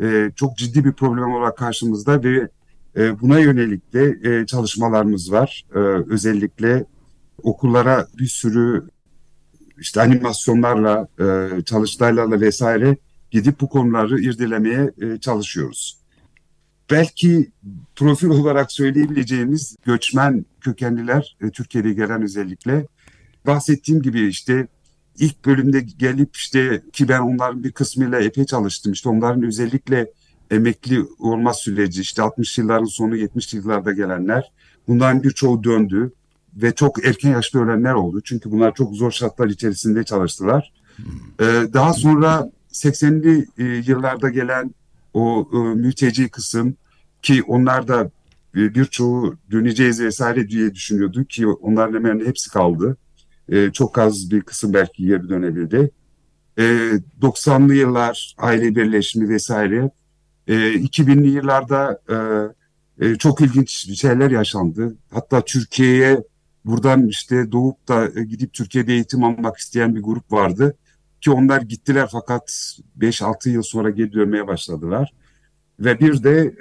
e, 0.00 0.30
çok 0.36 0.56
ciddi 0.56 0.84
bir 0.84 0.92
problem 0.92 1.32
olarak 1.32 1.58
karşımızda 1.58 2.22
ve 2.22 2.48
e, 2.96 3.20
buna 3.20 3.38
yönelik 3.38 3.92
de 3.92 4.18
e, 4.24 4.46
çalışmalarımız 4.46 5.32
var. 5.32 5.64
E, 5.74 5.78
özellikle 6.08 6.84
okullara 7.42 8.06
bir 8.18 8.26
sürü 8.26 8.88
işte 9.78 10.00
animasyonlarla, 10.00 11.08
e, 11.20 11.60
çalıştaylarla 11.62 12.40
vesaire 12.40 12.96
gidip 13.30 13.60
bu 13.60 13.68
konuları 13.68 14.20
irdelemeye 14.20 14.90
e, 15.00 15.20
çalışıyoruz. 15.20 15.98
Belki 16.90 17.50
profil 17.96 18.28
olarak 18.40 18.72
söyleyebileceğimiz 18.72 19.76
göçmen 19.84 20.44
kökenliler, 20.60 21.36
e, 21.40 21.50
Türkiye'de 21.50 21.92
gelen 21.92 22.22
özellikle 22.22 22.86
bahsettiğim 23.46 24.02
gibi 24.02 24.28
işte 24.28 24.66
ilk 25.18 25.44
bölümde 25.44 25.80
gelip 25.80 26.36
işte 26.36 26.82
ki 26.92 27.08
ben 27.08 27.20
onların 27.20 27.64
bir 27.64 27.72
kısmıyla 27.72 28.20
epey 28.20 28.46
çalıştım. 28.46 28.92
İşte 28.92 29.08
onların 29.08 29.42
özellikle 29.42 30.10
emekli 30.50 31.06
olma 31.18 31.54
süreci 31.54 32.00
işte 32.00 32.22
60 32.22 32.58
yılların 32.58 32.84
sonu 32.84 33.16
70 33.16 33.54
yıllarda 33.54 33.92
gelenler 33.92 34.52
bunların 34.88 35.22
birçoğu 35.22 35.64
döndü 35.64 36.12
ve 36.56 36.74
çok 36.74 37.06
erken 37.06 37.30
yaşta 37.30 37.58
ölenler 37.58 37.94
oldu. 37.94 38.20
Çünkü 38.24 38.50
bunlar 38.50 38.74
çok 38.74 38.94
zor 38.94 39.10
şartlar 39.10 39.48
içerisinde 39.48 40.04
çalıştılar. 40.04 40.72
Ee, 41.40 41.44
daha 41.72 41.92
sonra 41.92 42.50
80'li 42.72 43.46
e, 43.58 43.64
yıllarda 43.64 44.30
gelen 44.30 44.74
o 45.14 45.48
e, 45.52 45.56
mülteci 45.56 46.28
kısım 46.28 46.76
ki 47.22 47.42
onlar 47.42 47.88
da 47.88 48.10
e, 48.56 48.74
birçoğu 48.74 49.36
döneceğiz 49.50 50.00
vesaire 50.00 50.48
diye 50.48 50.74
düşünüyordu 50.74 51.24
ki 51.24 51.46
onların 51.46 51.94
hemen 51.94 52.26
hepsi 52.26 52.50
kaldı. 52.50 52.96
E, 53.48 53.70
çok 53.70 53.98
az 53.98 54.30
bir 54.30 54.40
kısım 54.40 54.74
belki 54.74 55.06
geri 55.06 55.28
dönebildi. 55.28 55.90
E, 56.58 56.62
90'lı 57.22 57.74
yıllar 57.74 58.34
aile 58.38 58.76
birleşimi 58.76 59.28
vesaire. 59.28 59.90
E, 60.46 60.54
2000'li 60.54 61.28
yıllarda 61.28 62.00
e, 62.08 62.16
e, 63.06 63.16
çok 63.16 63.40
ilginç 63.40 63.98
şeyler 64.00 64.30
yaşandı. 64.30 64.96
Hatta 65.10 65.44
Türkiye'ye 65.44 66.22
buradan 66.64 67.06
işte 67.06 67.52
doğup 67.52 67.88
da 67.88 68.20
e, 68.20 68.24
gidip 68.24 68.52
Türkiye'de 68.52 68.92
eğitim 68.92 69.24
almak 69.24 69.56
isteyen 69.56 69.94
bir 69.94 70.02
grup 70.02 70.32
vardı. 70.32 70.76
Ki 71.20 71.30
onlar 71.30 71.60
gittiler 71.60 72.08
fakat 72.12 72.76
5-6 72.98 73.48
yıl 73.48 73.62
sonra 73.62 73.90
geri 73.90 74.12
dönmeye 74.12 74.46
başladılar. 74.46 75.12
Ve 75.80 76.00
bir 76.00 76.22
de 76.22 76.54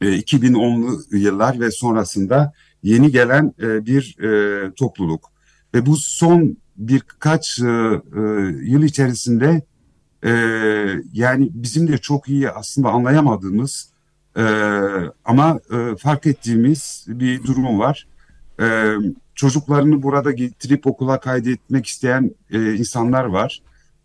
e, 0.00 0.06
2010'lu 0.06 1.02
e, 1.12 1.18
yıllar 1.18 1.60
ve 1.60 1.70
sonrasında 1.70 2.52
yeni 2.82 3.10
gelen 3.10 3.54
e, 3.62 3.86
bir 3.86 4.18
e, 4.22 4.72
topluluk. 4.74 5.32
Ve 5.74 5.86
bu 5.86 5.96
son 5.96 6.56
birkaç 6.76 7.60
e, 7.60 7.64
e, 7.66 8.20
yıl 8.62 8.82
içerisinde 8.82 9.62
e, 10.24 10.30
yani 11.12 11.48
bizim 11.52 11.88
de 11.88 11.98
çok 11.98 12.28
iyi 12.28 12.50
aslında 12.50 12.88
anlayamadığımız 12.88 13.92
e, 14.36 14.42
ama 15.24 15.60
e, 15.70 15.96
fark 15.96 16.26
ettiğimiz 16.26 17.04
bir 17.08 17.42
durum 17.42 17.78
var. 17.78 18.06
E, 18.62 18.96
çocuklarını 19.34 20.02
burada 20.02 20.32
getirip 20.32 20.86
okula 20.86 21.20
kaydetmek 21.20 21.86
isteyen 21.86 22.34
e, 22.50 22.74
insanlar 22.74 23.24
var. 23.24 23.62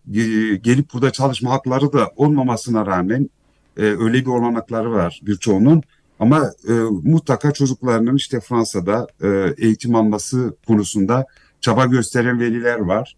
E, 0.08 0.22
gelip 0.56 0.94
burada 0.94 1.12
çalışma 1.12 1.52
hakları 1.52 1.94
da 1.94 2.12
olmamasına 2.16 2.86
rağmen 2.86 3.30
e, 3.78 3.82
öyle 3.82 4.14
bir 4.14 4.26
olanakları 4.26 4.92
var 4.92 5.22
birçoğunun. 5.24 5.84
Ama 6.20 6.52
e, 6.70 6.74
mutlaka 7.04 7.52
çocuklarının 7.52 8.16
işte 8.16 8.40
Fransa'da 8.40 9.08
e, 9.24 9.54
eğitim 9.58 9.96
alması 9.96 10.56
konusunda 10.68 11.26
çaba 11.62 11.86
gösteren 11.86 12.40
veliler 12.40 12.80
var. 12.80 13.16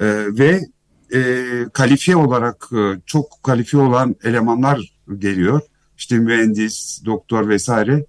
E, 0.00 0.06
ve 0.38 0.60
e, 1.14 1.44
kalifiye 1.72 2.16
olarak 2.16 2.68
e, 2.72 3.00
çok 3.06 3.42
kalifiye 3.42 3.82
olan 3.82 4.16
elemanlar 4.24 4.94
geliyor. 5.18 5.60
İşte 5.98 6.18
mühendis, 6.18 7.02
doktor 7.04 7.48
vesaire. 7.48 8.04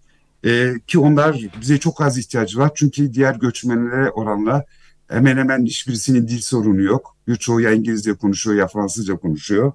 E, 0.46 0.74
ki 0.88 1.00
onlar 1.00 1.42
bize 1.62 1.78
çok 1.78 2.02
az 2.02 2.18
ihtiyacı 2.18 2.60
var. 2.60 2.72
Çünkü 2.76 3.14
diğer 3.14 3.36
göçmenlere 3.36 4.10
oranla 4.10 4.66
hemen 5.08 5.38
hemen 5.38 5.66
hiçbirisinin 5.66 6.28
dil 6.28 6.42
sorunu 6.42 6.82
yok. 6.82 7.18
Birçoğu 7.28 7.62
ya 7.62 7.72
İngilizce 7.72 8.14
konuşuyor 8.14 8.58
ya 8.58 8.68
Fransızca 8.68 9.16
konuşuyor. 9.16 9.74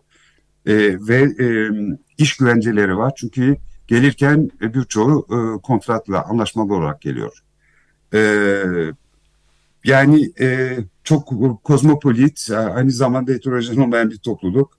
E, 0.67 0.75
ve 1.09 1.45
e, 1.45 1.71
iş 2.19 2.37
güvenceleri 2.37 2.97
var. 2.97 3.13
Çünkü 3.17 3.57
gelirken 3.87 4.51
birçoğu 4.61 5.27
e, 5.31 5.63
kontratla, 5.63 6.25
anlaşmalı 6.25 6.75
olarak 6.75 7.01
geliyor. 7.01 7.39
E, 8.15 8.21
yani 9.85 10.33
e, 10.41 10.79
çok 11.05 11.33
kozmopolit, 11.65 12.51
aynı 12.51 12.91
zamanda 12.91 13.33
heterojen 13.33 13.77
olmayan 13.77 14.11
bir 14.11 14.19
topluluk. 14.19 14.79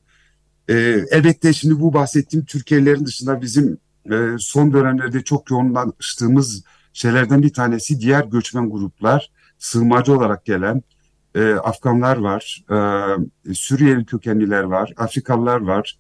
E, 0.70 0.74
elbette 1.12 1.54
şimdi 1.54 1.80
bu 1.80 1.94
bahsettiğim 1.94 2.46
Türkiye'lerin 2.46 3.06
dışında 3.06 3.42
bizim 3.42 3.78
e, 4.12 4.36
son 4.40 4.74
dönemlerde 4.74 5.24
çok 5.24 5.52
yoğunlaştığımız 5.52 6.64
şeylerden 6.94 7.42
bir 7.42 7.54
tanesi 7.54 8.00
diğer 8.00 8.26
göçmen 8.26 8.70
gruplar, 8.70 9.32
sığınmacı 9.60 10.18
olarak 10.18 10.46
gelen 10.46 10.84
e, 11.36 11.54
Afganlar 11.54 12.18
var, 12.18 12.66
e, 13.48 13.54
Suriyeli 13.54 14.06
kökenliler 14.06 14.64
var, 14.64 14.94
Afrikalılar 14.98 15.62
var, 15.62 16.00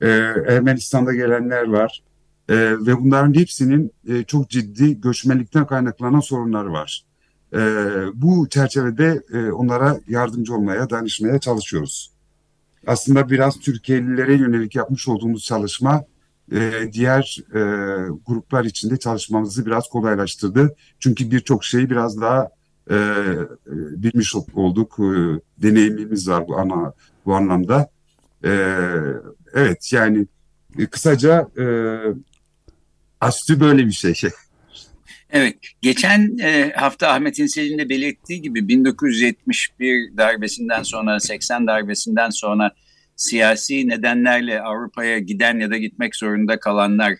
e, 0.00 0.08
Ermenistan'da 0.48 1.14
gelenler 1.14 1.68
var. 1.68 2.02
E, 2.48 2.54
ve 2.56 2.98
bunların 3.00 3.34
hepsinin 3.34 3.92
e, 4.08 4.22
çok 4.22 4.50
ciddi 4.50 5.00
göçmenlikten 5.00 5.66
kaynaklanan 5.66 6.20
sorunları 6.20 6.72
var. 6.72 7.04
E, 7.52 7.58
bu 8.14 8.48
çerçevede 8.48 9.22
e, 9.32 9.50
onlara 9.50 10.00
yardımcı 10.08 10.54
olmaya, 10.54 10.90
danışmaya 10.90 11.38
çalışıyoruz. 11.38 12.12
Aslında 12.86 13.30
biraz 13.30 13.60
Türkiye'lilere 13.60 14.34
yönelik 14.34 14.74
yapmış 14.74 15.08
olduğumuz 15.08 15.44
çalışma 15.44 16.04
e, 16.52 16.92
diğer 16.92 17.38
e, 17.54 17.60
gruplar 18.26 18.64
içinde 18.64 18.96
çalışmamızı 18.96 19.66
biraz 19.66 19.88
kolaylaştırdı. 19.88 20.76
Çünkü 21.00 21.30
birçok 21.30 21.64
şeyi 21.64 21.90
biraz 21.90 22.20
daha 22.20 22.48
e, 22.90 22.96
bilmiş 23.72 24.34
olduk, 24.54 24.96
e, 24.98 25.40
deneyimimiz 25.62 26.28
var 26.28 26.48
bu, 26.48 26.58
ana, 26.58 26.92
bu 27.26 27.34
anlamda. 27.34 27.90
E, 28.44 28.50
evet 29.54 29.92
yani 29.92 30.26
e, 30.78 30.86
kısaca 30.86 31.48
e, 31.58 31.66
Astü 33.20 33.60
böyle 33.60 33.86
bir 33.86 33.92
şey. 33.92 34.14
Evet, 35.30 35.56
geçen 35.82 36.38
e, 36.38 36.72
hafta 36.76 37.08
Ahmet 37.08 37.38
İnsel'in 37.38 37.78
de 37.78 37.88
belirttiği 37.88 38.42
gibi 38.42 38.68
1971 38.68 40.16
darbesinden 40.16 40.82
sonra, 40.82 41.20
80 41.20 41.66
darbesinden 41.66 42.30
sonra 42.30 42.70
siyasi 43.16 43.88
nedenlerle 43.88 44.60
Avrupa'ya 44.60 45.18
giden 45.18 45.58
ya 45.58 45.70
da 45.70 45.76
gitmek 45.76 46.16
zorunda 46.16 46.60
kalanlar 46.60 47.14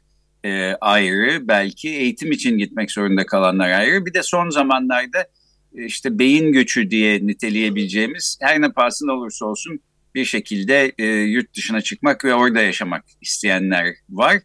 e, 0.44 0.72
ayrı, 0.80 1.48
belki 1.48 1.88
eğitim 1.88 2.32
için 2.32 2.58
gitmek 2.58 2.90
zorunda 2.90 3.26
kalanlar 3.26 3.70
ayrı. 3.70 4.06
Bir 4.06 4.14
de 4.14 4.22
son 4.22 4.50
zamanlarda 4.50 5.26
e, 5.74 5.84
işte 5.84 6.18
beyin 6.18 6.52
göçü 6.52 6.90
diye 6.90 7.26
niteleyebileceğimiz 7.26 8.38
her 8.40 8.60
ne 8.60 8.72
pahasına 8.72 9.12
olursa 9.12 9.46
olsun 9.46 9.80
bir 10.14 10.24
şekilde 10.24 10.92
e, 10.98 11.06
yurt 11.06 11.56
dışına 11.56 11.80
çıkmak 11.80 12.24
ve 12.24 12.34
orada 12.34 12.62
yaşamak 12.62 13.04
isteyenler 13.20 13.94
var. 14.08 14.42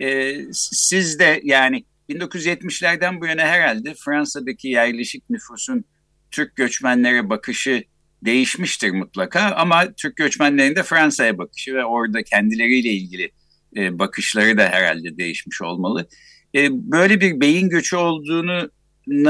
E, 0.00 0.36
siz 0.52 1.18
de 1.18 1.40
yani 1.44 1.84
1970'lerden 2.10 3.20
bu 3.20 3.26
yana 3.26 3.42
herhalde 3.42 3.94
Fransa'daki 3.94 4.68
yerleşik 4.68 5.30
nüfusun 5.30 5.84
Türk 6.30 6.56
göçmenlere 6.56 7.30
bakışı 7.30 7.84
değişmiştir 8.24 8.90
mutlaka 8.90 9.40
ama 9.40 9.92
Türk 9.92 10.16
göçmenlerin 10.16 10.76
de 10.76 10.82
Fransa'ya 10.82 11.38
bakışı 11.38 11.74
ve 11.74 11.84
orada 11.84 12.22
kendileriyle 12.22 12.88
ilgili 12.88 13.30
e, 13.76 13.98
bakışları 13.98 14.58
da 14.58 14.68
herhalde 14.68 15.16
değişmiş 15.16 15.62
olmalı. 15.62 16.08
E, 16.54 16.68
böyle 16.72 17.20
bir 17.20 17.40
beyin 17.40 17.68
göçü 17.68 17.96
olduğunu 17.96 18.70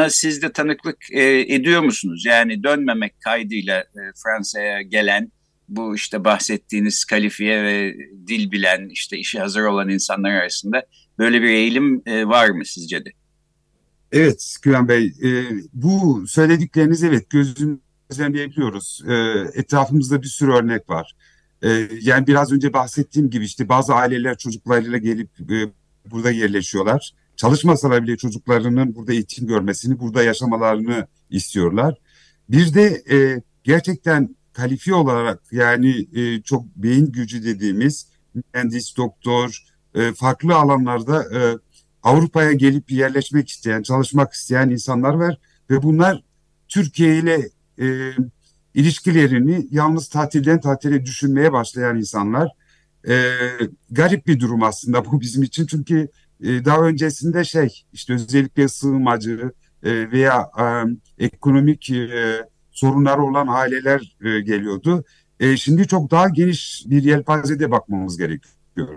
siz 0.08 0.42
de 0.42 0.52
tanıklık 0.52 1.12
e, 1.12 1.40
ediyor 1.40 1.82
musunuz? 1.82 2.24
Yani 2.26 2.62
dönmemek 2.62 3.20
kaydıyla 3.20 3.80
e, 3.80 4.00
Fransa'ya 4.22 4.82
gelen 4.82 5.32
bu 5.68 5.94
işte 5.94 6.24
bahsettiğiniz 6.24 7.04
kalifiye 7.04 7.62
ve 7.62 7.94
dil 8.26 8.50
bilen 8.50 8.88
işte 8.88 9.18
işi 9.18 9.40
hazır 9.40 9.62
olan 9.62 9.88
insanlar 9.88 10.30
arasında 10.30 10.86
böyle 11.18 11.42
bir 11.42 11.48
eğilim 11.48 12.02
e, 12.06 12.26
var 12.26 12.50
mı 12.50 12.64
sizce 12.64 13.04
de? 13.04 13.10
Evet 14.12 14.56
Güven 14.62 14.88
Bey, 14.88 15.06
e, 15.06 15.30
bu 15.72 16.24
söyledikleriniz 16.26 17.04
evet 17.04 17.30
gözlemleyebiliyoruz. 18.12 19.02
E, 19.08 19.14
etrafımızda 19.54 20.22
bir 20.22 20.26
sürü 20.26 20.52
örnek 20.52 20.90
var. 20.90 21.16
E, 21.62 21.88
yani 22.02 22.26
biraz 22.26 22.52
önce 22.52 22.72
bahsettiğim 22.72 23.30
gibi 23.30 23.44
işte 23.44 23.68
bazı 23.68 23.94
aileler 23.94 24.38
çocuklarıyla 24.38 24.98
gelip 24.98 25.30
e, 25.50 25.72
burada 26.10 26.30
yerleşiyorlar. 26.30 27.12
Çalışmasalar 27.36 28.02
bile 28.02 28.16
çocuklarının 28.16 28.94
burada 28.94 29.12
eğitim 29.12 29.46
görmesini, 29.46 29.98
burada 29.98 30.22
yaşamalarını 30.22 31.06
istiyorlar. 31.30 31.94
Bir 32.48 32.74
de 32.74 33.02
e, 33.10 33.42
gerçekten 33.64 34.36
kalifiye 34.52 34.96
olarak 34.96 35.42
yani 35.52 36.06
e, 36.14 36.42
çok 36.42 36.66
beyin 36.76 37.12
gücü 37.12 37.44
dediğimiz 37.44 38.06
mühendis, 38.34 38.96
doktor, 38.96 39.58
e, 39.94 40.12
farklı 40.12 40.54
alanlarda 40.54 41.38
e, 41.38 41.58
Avrupa'ya 42.02 42.52
gelip 42.52 42.90
yerleşmek 42.90 43.48
isteyen, 43.48 43.82
çalışmak 43.82 44.32
isteyen 44.32 44.70
insanlar 44.70 45.14
var 45.14 45.38
ve 45.70 45.82
bunlar 45.82 46.22
Türkiye 46.68 47.18
ile 47.18 47.48
e, 47.82 48.12
ilişkilerini 48.74 49.66
yalnız 49.70 50.08
tatilden 50.08 50.60
tatile 50.60 51.04
düşünmeye 51.06 51.52
başlayan 51.52 51.96
insanlar. 51.96 52.48
E, 53.08 53.14
garip 53.90 54.26
bir 54.26 54.40
durum 54.40 54.62
aslında 54.62 55.04
bu 55.04 55.20
bizim 55.20 55.42
için 55.42 55.66
çünkü 55.66 56.08
e, 56.42 56.64
daha 56.64 56.80
öncesinde 56.80 57.44
şey 57.44 57.84
işte 57.92 58.12
özellikle 58.12 58.68
sığınmacı 58.68 59.52
e, 59.82 60.10
veya 60.10 60.50
e, 60.58 60.64
ekonomik 61.24 61.90
e, 61.90 62.08
sorunları 62.70 63.22
olan 63.22 63.46
aileler 63.46 64.16
e, 64.24 64.40
geliyordu. 64.40 65.04
E, 65.40 65.56
şimdi 65.56 65.86
çok 65.86 66.10
daha 66.10 66.28
geniş 66.28 66.84
bir 66.86 67.02
yelpazede 67.02 67.70
bakmamız 67.70 68.18
gerekiyor. 68.18 68.88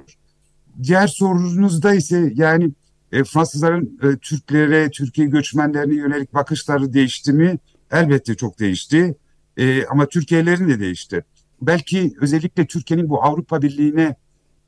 Diğer 0.84 1.08
sorunuzda 1.08 1.94
ise 1.94 2.32
yani 2.36 2.72
e, 3.12 3.24
Fransızların 3.24 4.00
e, 4.04 4.18
Türklere, 4.18 4.92
Türkiye 4.92 5.27
göçmenlerine 5.27 5.96
yönelik 5.96 6.34
bakışları 6.34 6.94
değişti 6.94 7.34
mi? 7.34 7.58
Elbette 7.92 8.36
çok 8.36 8.60
değişti. 8.60 9.16
E, 9.57 9.86
ama 9.86 10.05
Türkiye'lerin 10.05 10.68
de 10.68 10.79
değişti. 10.79 11.24
Belki 11.62 12.14
özellikle 12.22 12.66
Türkiye'nin 12.66 13.10
bu 13.10 13.24
Avrupa 13.24 13.62
Birliği'ne 13.62 14.16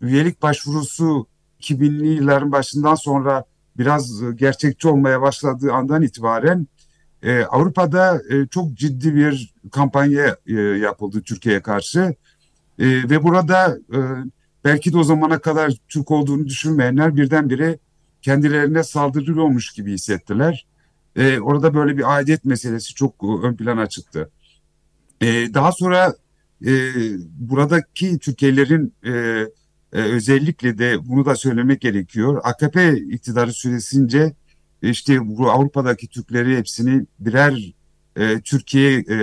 üyelik 0.02 0.42
başvurusu 0.42 1.28
2000'li 1.62 2.08
yılların 2.08 2.52
başından 2.52 2.96
sonra 2.96 3.44
biraz 3.78 4.36
gerçekçi 4.36 4.88
olmaya 4.88 5.22
başladığı 5.22 5.72
andan 5.74 6.02
itibaren 6.02 6.68
e, 7.24 7.44
Avrupa'da 7.44 8.22
e, 8.30 8.48
çok 8.48 8.74
ciddi 8.74 9.16
bir 9.16 9.54
kampanya 9.72 10.38
e, 10.48 10.54
yapıldı 10.54 11.22
Türkiye'ye 11.22 11.62
karşı 11.62 12.00
e, 12.80 12.86
ve 12.86 13.24
burada 13.24 13.78
e, 13.94 14.00
belki 14.64 14.94
de 14.94 14.98
o 14.98 15.04
zamana 15.04 15.40
kadar 15.40 15.74
Türk 15.88 16.12
olduğunu 16.12 16.46
düşünmeyenler 16.46 17.16
birdenbire 17.16 17.80
kendilerine 18.22 18.84
saldırılıyormuş 18.84 19.74
gibi 19.74 19.94
hissettiler. 19.94 20.66
E, 21.18 21.40
orada 21.40 21.74
böyle 21.74 21.98
bir 21.98 22.16
aidiyet 22.16 22.46
meselesi 22.46 22.94
çok 22.94 23.24
ön 23.44 23.56
plana 23.56 23.88
çıktı. 23.88 24.30
E, 25.22 25.54
daha 25.54 25.72
sonra 25.72 26.14
e, 26.66 26.72
buradaki 27.40 28.20
Türkiye'lerin 28.20 28.94
e, 29.04 29.12
e, 29.94 30.02
özellikle 30.02 30.78
de 30.78 31.08
bunu 31.08 31.26
da 31.26 31.36
söylemek 31.36 31.82
gerekiyor. 31.82 32.42
AKP 32.44 32.98
iktidarı 32.98 33.54
süresince 33.54 34.34
işte 34.82 35.38
bu 35.38 35.52
Avrupa'daki 35.52 36.08
Türkleri 36.08 36.58
hepsini 36.58 37.06
birer 37.20 37.74
e, 38.16 38.42
Türkiye 38.42 39.06
e, 39.10 39.18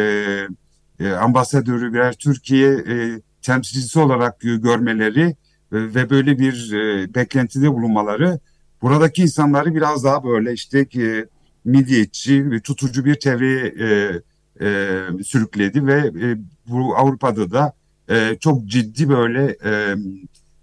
e, 1.01 1.11
ambasadörü, 1.11 1.93
birer 1.93 2.13
Türkiye 2.13 2.73
e, 2.73 3.21
temsilcisi 3.43 3.99
olarak 3.99 4.41
görmeleri 4.41 5.23
e, 5.23 5.37
ve 5.73 6.11
böyle 6.11 6.39
bir 6.39 6.73
e, 6.73 7.15
beklentide 7.15 7.73
bulunmaları 7.73 8.39
buradaki 8.83 9.23
insanları 9.23 9.75
biraz 9.75 10.05
daha 10.05 10.25
böyle 10.25 10.53
işte 10.53 10.87
e, 10.97 11.27
milliyetçi 11.64 12.50
ve 12.50 12.61
tutucu 12.61 13.05
bir 13.05 13.14
çevreye 13.14 13.66
e, 13.66 14.20
e, 14.61 14.98
sürükledi 15.24 15.87
ve 15.87 15.98
e, 15.98 16.38
bu 16.66 16.96
Avrupa'da 16.96 17.50
da 17.50 17.72
e, 18.11 18.37
çok 18.40 18.66
ciddi 18.66 19.09
böyle 19.09 19.57
e, 19.64 19.94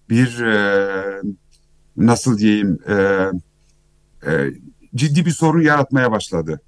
bir 0.10 0.40
e, 0.40 1.22
nasıl 1.98 2.38
diyeyim 2.38 2.80
e, 2.88 2.94
e, 4.32 4.52
ciddi 4.96 5.26
bir 5.26 5.32
sorun 5.32 5.62
yaratmaya 5.62 6.12
başladı. 6.12 6.62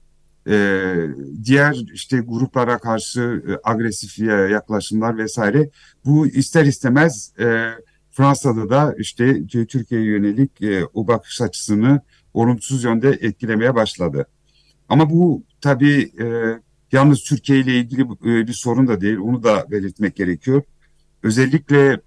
E, 0.48 0.94
diğer 1.44 1.76
işte 1.94 2.20
gruplara 2.20 2.78
karşı 2.78 3.44
e, 3.48 3.70
agresif 3.70 4.20
yaklaşımlar 4.52 5.18
vesaire 5.18 5.70
bu 6.06 6.28
ister 6.28 6.66
istemez 6.66 7.32
e, 7.40 7.70
Fransa'da 8.12 8.70
da 8.70 8.96
işte 8.98 9.48
Türkiye'ye 9.48 10.08
yönelik 10.08 10.62
e, 10.62 10.86
o 10.94 11.08
bakış 11.08 11.42
açısını 11.42 12.02
olumsuz 12.34 12.84
yönde 12.84 13.10
etkilemeye 13.10 13.76
başladı. 13.76 14.28
Ama 14.90 15.10
bu 15.10 15.44
tabii 15.62 16.12
e, 16.22 16.26
yalnız 16.92 17.24
Türkiye 17.24 17.60
ile 17.60 17.76
ilgili 17.76 18.02
e, 18.02 18.48
bir 18.48 18.54
sorun 18.54 18.88
da 18.88 19.02
değil, 19.02 19.18
onu 19.18 19.44
da 19.44 19.66
belirtmek 19.72 20.16
gerekiyor. 20.16 20.62
Özellikle 21.24 22.02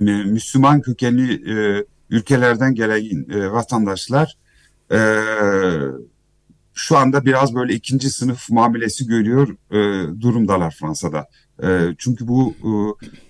e, 0.00 0.04
Müslüman 0.04 0.80
kökenli 0.80 1.52
e, 1.52 1.84
ülkelerden 2.10 2.74
gelen 2.74 3.30
e, 3.30 3.52
vatandaşlar 3.52 4.36
e, 4.92 4.98
şu 6.74 6.96
anda 6.96 7.24
biraz 7.24 7.54
böyle 7.54 7.74
ikinci 7.74 8.10
sınıf 8.10 8.50
muamelesi 8.50 9.06
görüyor 9.06 9.56
e, 9.70 9.76
durumdalar 10.20 10.76
Fransa'da. 10.80 11.28
E, 11.62 11.94
çünkü 11.98 12.28
bu 12.28 12.54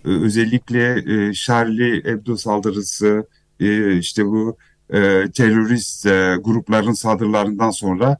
e, 0.04 0.08
özellikle 0.08 1.04
e, 1.28 1.32
Charlie 1.32 2.04
Hebdo 2.04 2.36
saldırısı, 2.36 3.26
e, 3.60 3.98
işte 3.98 4.26
bu 4.26 4.56
e, 4.90 5.30
terörist 5.34 6.06
e, 6.06 6.36
grupların 6.40 6.92
saldırılarından 6.92 7.70
sonra 7.70 8.18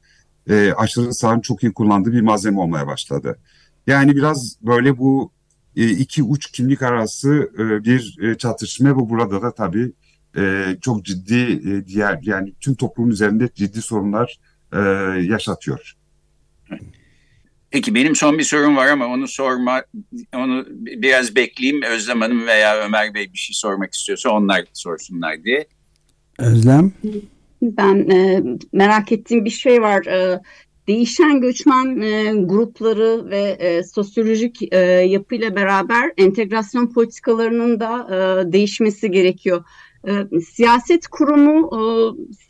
e, 0.50 0.72
aşırı 0.76 1.14
sağın 1.14 1.40
çok 1.40 1.62
iyi 1.62 1.72
kullandığı 1.72 2.12
bir 2.12 2.20
malzeme 2.20 2.61
olmaya 2.61 2.87
başladı. 2.87 3.38
Yani 3.87 4.16
biraz 4.16 4.57
böyle 4.62 4.98
bu 4.98 5.33
e, 5.76 5.88
iki 5.88 6.22
uç 6.22 6.50
kimlik 6.50 6.83
arası 6.83 7.50
e, 7.59 7.85
bir 7.85 8.18
e, 8.22 8.38
çatışma 8.38 8.96
bu 8.96 9.11
burada 9.11 9.42
da 9.42 9.55
tabii 9.55 9.92
e, 10.37 10.76
çok 10.81 11.05
ciddi 11.05 11.35
e, 11.35 11.87
diğer 11.87 12.18
yani 12.22 12.52
tüm 12.61 12.74
toplumun 12.74 13.11
üzerinde 13.11 13.48
ciddi 13.55 13.83
sorunlar 13.83 14.38
e, 14.72 14.79
yaşatıyor. 15.22 15.96
Peki 17.70 17.94
benim 17.94 18.16
son 18.16 18.38
bir 18.38 18.44
sorum 18.44 18.76
var 18.76 18.87
ama 18.87 19.07
onu 19.07 19.29
sorma, 19.29 19.83
onu 20.35 20.66
biraz 20.70 21.37
bekleyeyim. 21.37 21.83
Özlem 21.83 22.20
Hanım 22.20 22.46
veya 22.46 22.76
Ömer 22.76 23.14
Bey 23.14 23.33
bir 23.33 23.38
şey 23.38 23.55
sormak 23.55 23.94
istiyorsa 23.94 24.31
onlar 24.31 24.64
sorsunlar 24.72 25.44
diye. 25.44 25.66
Özlem? 26.38 26.92
Ben 27.62 28.11
e, 28.11 28.42
merak 28.72 29.12
ettiğim 29.12 29.44
bir 29.44 29.51
şey 29.51 29.83
var. 29.83 30.07
E, 30.07 30.40
değişen 30.88 31.40
göçmen 31.40 32.01
e, 32.01 32.33
grupları 32.44 33.31
ve 33.31 33.40
e, 33.40 33.83
sosyolojik 33.83 34.75
e, 34.75 34.79
yapıyla 34.87 35.57
beraber 35.57 36.12
entegrasyon 36.16 36.87
politikalarının 36.87 37.81
da 37.81 38.07
e, 38.11 38.53
değişmesi 38.53 39.11
gerekiyor. 39.11 39.64
E, 40.09 40.40
siyaset 40.40 41.07
kurumu 41.07 41.70
e, 41.72 41.81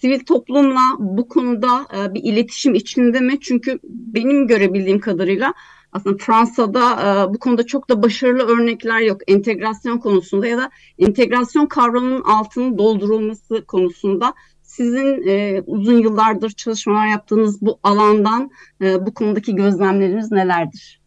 sivil 0.01 0.25
toplumla 0.25 0.83
bu 0.99 1.29
konuda 1.29 1.87
e, 1.99 2.15
bir 2.15 2.23
iletişim 2.23 2.75
içinde 2.75 3.21
mi? 3.21 3.41
Çünkü 3.41 3.79
benim 3.85 4.47
görebildiğim 4.47 5.01
kadarıyla 5.01 5.55
aslında 5.97 6.17
Fransa'da 6.17 6.93
e, 6.93 7.35
bu 7.35 7.39
konuda 7.39 7.67
çok 7.67 7.91
da 7.91 8.03
başarılı 8.03 8.43
örnekler 8.43 9.01
yok. 9.01 9.21
Entegrasyon 9.27 9.99
konusunda 9.99 10.47
ya 10.47 10.59
da 10.59 10.71
entegrasyon 10.99 11.67
kavramının 11.67 12.23
altının 12.23 12.79
doldurulması 12.79 13.65
konusunda 13.65 14.35
Sizin 14.67 15.29
e, 15.29 15.63
uzun 15.67 15.99
yıllardır 15.99 16.51
çalışmalar 16.51 17.07
yaptığınız 17.07 17.63
bu 17.63 17.81
alandan 17.83 18.51
e, 18.83 19.07
bu 19.07 19.15
konudaki 19.15 19.55
gözlemleriniz 19.55 20.33
nelerdir? 20.33 21.01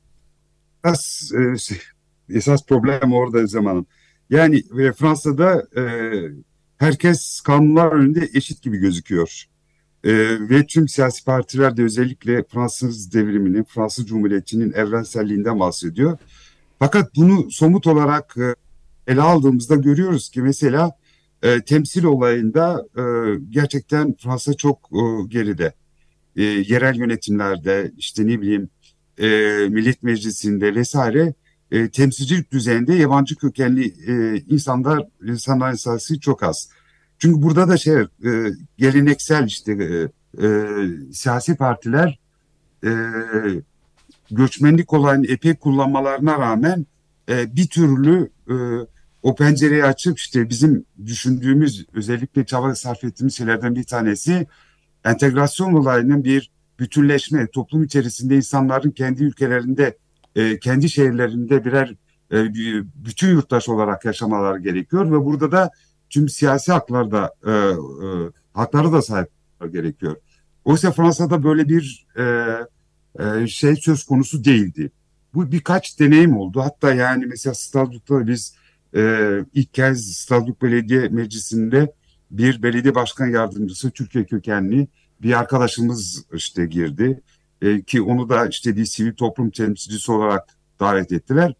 Esas, 0.86 1.32
e, 1.32 2.36
esas 2.36 2.66
problem 2.66 3.14
orada 3.14 3.48
zamanın. 3.48 3.88
Yani 4.30 4.64
e, 4.80 4.92
Fransa'da 4.92 5.68
e, 5.78 5.84
herkes 6.78 7.42
kanunlar 7.42 7.92
önünde 7.92 8.30
eşit 8.34 8.62
gibi 8.62 8.78
gözüküyor. 8.78 9.46
E, 10.04 10.12
ve 10.50 10.66
tüm 10.68 10.88
siyasi 10.88 11.26
partiler 11.26 11.78
de 11.78 11.84
özellikle 11.84 12.44
Fransız 12.44 13.14
devriminin, 13.14 13.64
Fransız 13.64 14.08
Cumhuriyeti'nin 14.08 14.74
evrenselliğinden 14.74 15.60
bahsediyor. 15.60 16.18
Fakat 16.80 17.16
bunu 17.16 17.52
somut 17.52 17.88
olarak 17.88 18.36
e, 18.38 18.56
ele 19.12 19.22
aldığımızda 19.22 19.76
görüyoruz 19.76 20.30
ki 20.30 20.42
mesela 20.42 20.92
e, 21.44 21.62
temsil 21.62 22.04
olayında 22.04 22.86
e, 22.98 23.04
gerçekten 23.50 24.16
Fransa 24.24 24.54
çok 24.54 24.90
e, 24.94 25.28
geride. 25.28 25.74
E, 26.36 26.44
yerel 26.44 26.96
yönetimlerde 26.96 27.92
işte 27.98 28.28
ne 28.28 28.42
bileyim 28.42 28.70
e, 29.18 29.28
Millet 29.70 30.04
Meclisi'nde 30.04 30.76
vesaire 30.76 31.34
e, 31.72 31.90
temsilcilik 31.90 32.52
düzeyinde 32.52 32.94
yabancı 32.94 33.36
kökenli 33.36 33.94
e, 34.08 34.44
insanlar 34.48 35.04
insanların 35.24 35.76
sayısı 35.76 36.20
çok 36.20 36.44
az. 36.44 36.70
Çünkü 37.20 37.42
burada 37.42 37.68
da 37.68 37.78
şey 37.78 37.96
e, 37.96 38.08
geleneksel 38.78 39.48
işte 39.48 39.72
e, 39.72 40.10
e, 40.46 40.68
siyasi 41.14 41.56
partiler 41.56 42.20
e, 42.84 42.92
göçmenlik 44.32 44.94
olayını 44.94 45.28
epey 45.28 45.56
kullanmalarına 45.56 46.40
rağmen 46.40 46.86
e, 47.30 47.56
bir 47.56 47.68
türlü 47.68 48.30
e, 48.50 48.56
o 49.24 49.36
pencereyi 49.36 49.86
açıp 49.86 50.20
işte 50.20 50.50
bizim 50.50 50.86
düşündüğümüz 51.06 51.86
özellikle 51.94 52.46
çaba 52.46 52.76
sarf 52.76 53.04
ettiğimiz 53.04 53.38
şeylerden 53.38 53.76
bir 53.76 53.84
tanesi 53.84 54.48
entegrasyon 55.06 55.74
olayının 55.74 56.24
bir 56.24 56.52
bütünleşme, 56.80 57.48
toplum 57.48 57.84
içerisinde 57.84 58.36
insanların 58.36 58.92
kendi 58.92 59.24
ülkelerinde, 59.24 59.98
e, 60.36 60.60
kendi 60.60 60.90
şehirlerinde 60.90 61.66
birer 61.66 61.96
e, 62.32 62.54
bütün 63.06 63.30
yurttaş 63.30 63.70
olarak 63.70 64.06
yaşamalar 64.06 64.58
gerekiyor 64.58 65.12
ve 65.12 65.26
burada 65.26 65.52
da 65.52 65.72
tüm 66.10 66.30
siyasi 66.30 66.72
haklar 66.72 67.12
da 67.12 67.34
e, 67.46 67.52
e, 67.52 68.10
hakları 68.54 68.92
da 68.92 69.02
sahip 69.02 69.30
gerekiyor. 69.72 70.16
Oysa 70.66 70.92
Fransa'da 70.92 71.44
böyle 71.44 71.70
bir 71.70 72.08
e, 72.18 72.24
e, 73.20 73.48
şey 73.48 73.76
söz 73.76 74.04
konusu 74.04 74.44
değildi. 74.44 74.92
Bu 75.34 75.52
birkaç 75.52 76.00
deneyim 76.00 76.38
oldu. 76.38 76.62
Hatta 76.62 76.94
yani 76.94 77.26
mesela 77.26 77.54
Strasbourg'da 77.54 78.28
biz 78.28 78.56
e, 78.96 79.32
ilk 79.54 79.74
kez 79.74 80.14
Strasbourg 80.14 80.62
Belediye 80.62 81.08
Meclisi'nde 81.10 81.94
bir 82.32 82.64
belediye 82.64 82.96
başkan 82.96 83.28
yardımcısı 83.28 83.92
Türkiye 83.92 84.26
kökenli 84.26 84.88
bir 85.22 85.40
arkadaşımız 85.40 86.26
işte 86.34 86.66
girdi. 86.66 87.22
E, 87.62 87.82
ki 87.82 88.02
onu 88.02 88.30
da 88.30 88.48
işte 88.48 88.76
bir 88.76 88.86
sivil 88.86 89.14
toplum 89.14 89.50
temsilcisi 89.50 90.12
olarak 90.12 90.48
davet 90.80 91.12
ettiler. 91.12 91.54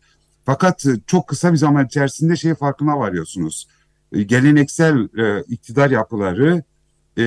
Fakat 0.46 0.86
e, 0.86 0.90
çok 1.08 1.28
kısa 1.28 1.52
bir 1.52 1.58
zaman 1.58 1.86
içerisinde 1.86 2.36
şey 2.36 2.56
farkına 2.56 3.00
varıyorsunuz. 3.00 3.68
E, 4.14 4.24
geleneksel 4.24 5.08
e, 5.18 5.44
iktidar 5.48 5.90
yapıları 5.92 6.64
e, 7.18 7.24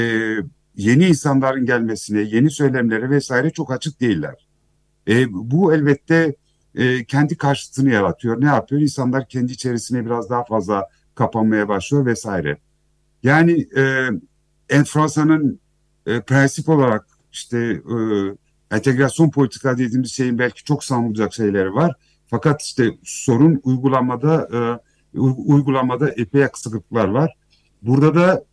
yeni 0.76 1.06
insanların 1.06 1.66
gelmesine, 1.66 2.20
yeni 2.20 2.50
söylemlere 2.50 3.10
vesaire 3.10 3.50
çok 3.50 3.72
açık 3.72 4.00
değiller. 4.00 4.46
E, 5.08 5.32
bu 5.32 5.74
elbette 5.74 6.34
e, 6.74 7.04
kendi 7.04 7.36
karşıtını 7.36 7.90
yaratıyor. 7.90 8.40
Ne 8.40 8.46
yapıyor? 8.46 8.80
İnsanlar 8.80 9.28
kendi 9.28 9.52
içerisine 9.52 10.06
biraz 10.06 10.30
daha 10.30 10.44
fazla 10.44 10.88
kapanmaya 11.14 11.68
başlıyor 11.68 12.06
vesaire. 12.06 12.58
Yani 13.22 13.66
e, 13.76 14.08
en 14.68 14.84
Fransa'nın 14.84 15.60
e, 16.06 16.20
prensip 16.20 16.68
olarak 16.68 17.06
işte 17.32 17.58
e, 17.58 17.96
entegrasyon 18.70 19.30
politika 19.30 19.78
dediğimiz 19.78 20.12
şeyin 20.12 20.38
belki 20.38 20.64
çok 20.64 20.84
sanılacak 20.84 21.34
şeyleri 21.34 21.74
var. 21.74 21.94
Fakat 22.26 22.62
işte 22.62 22.90
sorun 23.02 23.60
uygulamada 23.64 24.48
e, 24.52 24.58
uygulamada 25.20 26.10
epey 26.10 26.44
aksaklıklar 26.44 27.08
var. 27.08 27.36
Burada 27.82 28.14
da 28.14 28.44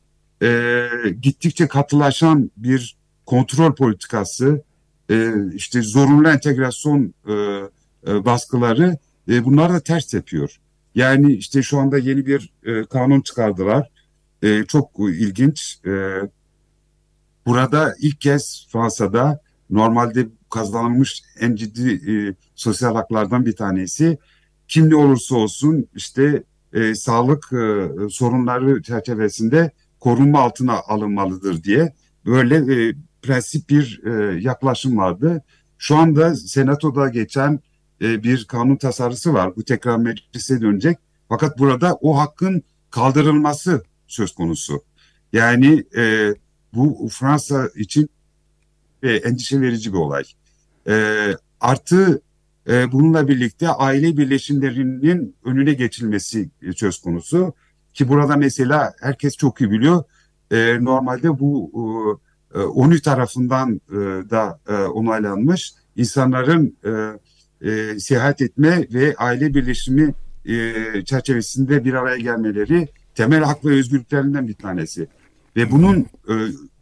e, 0.45 0.88
gittikçe 1.22 1.67
katılaşan 1.67 2.52
bir 2.58 2.98
kontrol 3.26 3.76
politikası, 3.76 4.63
e, 5.10 5.34
işte 5.54 5.82
zorunlu 5.82 6.30
entegrasyon 6.30 7.13
e, 7.28 7.34
e, 8.08 8.26
baskıları 8.26 8.98
e, 9.30 9.45
bunlar 9.45 9.74
da 9.74 9.80
ters 9.80 10.13
yapıyor. 10.13 10.60
Yani 10.95 11.34
işte 11.34 11.63
şu 11.63 11.80
anda 11.80 11.98
yeni 11.98 12.26
bir 12.26 12.54
e, 12.63 12.86
kanun 12.86 13.22
çıkardılar. 13.22 13.89
E, 14.43 14.63
çok 14.63 14.91
ilginç. 15.00 15.80
E, 15.86 15.91
burada 17.45 17.95
ilk 18.00 18.22
kez 18.22 18.67
Fransa'da 18.72 19.41
normalde 19.69 20.28
kazanılmış 20.50 21.24
en 21.39 21.56
ciddi 21.56 22.12
e, 22.12 22.36
sosyal 22.56 22.95
haklardan 22.95 23.45
bir 23.45 23.56
tanesi. 23.56 24.17
Kim 24.67 24.89
ne 24.89 24.95
olursa 24.95 25.36
olsun 25.36 25.88
işte 25.95 26.43
e, 26.73 26.95
sağlık 26.95 27.53
e, 27.53 27.89
sorunları 28.10 28.82
çerçevesinde 28.82 29.71
korunma 29.99 30.39
altına 30.39 30.79
alınmalıdır 30.79 31.63
diye 31.63 31.93
böyle 32.25 32.55
e, 32.55 32.95
prensip 33.21 33.69
bir 33.69 34.01
e, 34.05 34.39
yaklaşım 34.41 34.97
vardı. 34.97 35.43
Şu 35.77 35.95
anda 35.95 36.36
Senato'da 36.36 37.10
geçen 37.10 37.60
e, 38.01 38.23
bir 38.23 38.45
kanun 38.45 38.75
tasarısı 38.75 39.34
var. 39.34 39.55
Bu 39.55 39.63
tekrar 39.63 39.97
meclise 39.97 40.62
dönecek. 40.62 40.97
Fakat 41.29 41.60
burada 41.60 41.97
o 42.01 42.17
hakkın 42.17 42.63
kaldırılması 42.91 43.84
söz 44.08 44.32
konusu. 44.32 44.84
Yani 45.34 45.84
e, 45.97 46.34
bu 46.73 47.10
Fransa 47.12 47.69
için 47.75 48.10
e, 49.03 49.12
endişe 49.12 49.62
verici 49.62 49.93
bir 49.93 49.97
olay. 49.97 50.23
E, 50.88 51.25
artı 51.60 52.21
bununla 52.91 53.27
birlikte 53.27 53.69
aile 53.69 54.17
birleşimlerinin 54.17 55.36
önüne 55.45 55.73
geçilmesi 55.73 56.49
söz 56.75 57.01
konusu. 57.01 57.53
Ki 57.93 58.10
burada 58.10 58.36
mesela 58.38 58.93
herkes 59.01 59.38
çok 59.38 59.62
iyi 59.62 59.71
biliyor. 59.71 60.03
E, 60.51 60.77
normalde 60.82 61.39
bu 61.39 61.71
e, 62.55 62.60
ONU 62.60 63.01
tarafından 63.01 63.82
e, 63.89 63.95
da 64.29 64.60
e, 64.69 64.73
onaylanmış 64.73 65.73
insanların 65.95 66.77
e, 66.86 66.91
e, 67.69 67.99
seyahat 67.99 68.41
etme 68.41 68.88
ve 68.93 69.15
aile 69.17 69.53
birleşimi 69.53 70.13
e, 70.45 70.73
çerçevesinde 71.05 71.86
bir 71.86 71.93
araya 71.93 72.17
gelmeleri 72.17 72.88
temel 73.15 73.43
hak 73.43 73.65
ve 73.65 73.69
özgürlüklerinden 73.69 74.47
bir 74.47 74.53
tanesi. 74.53 75.08
Ve 75.55 75.71
bunun 75.71 75.99
e, 76.29 76.34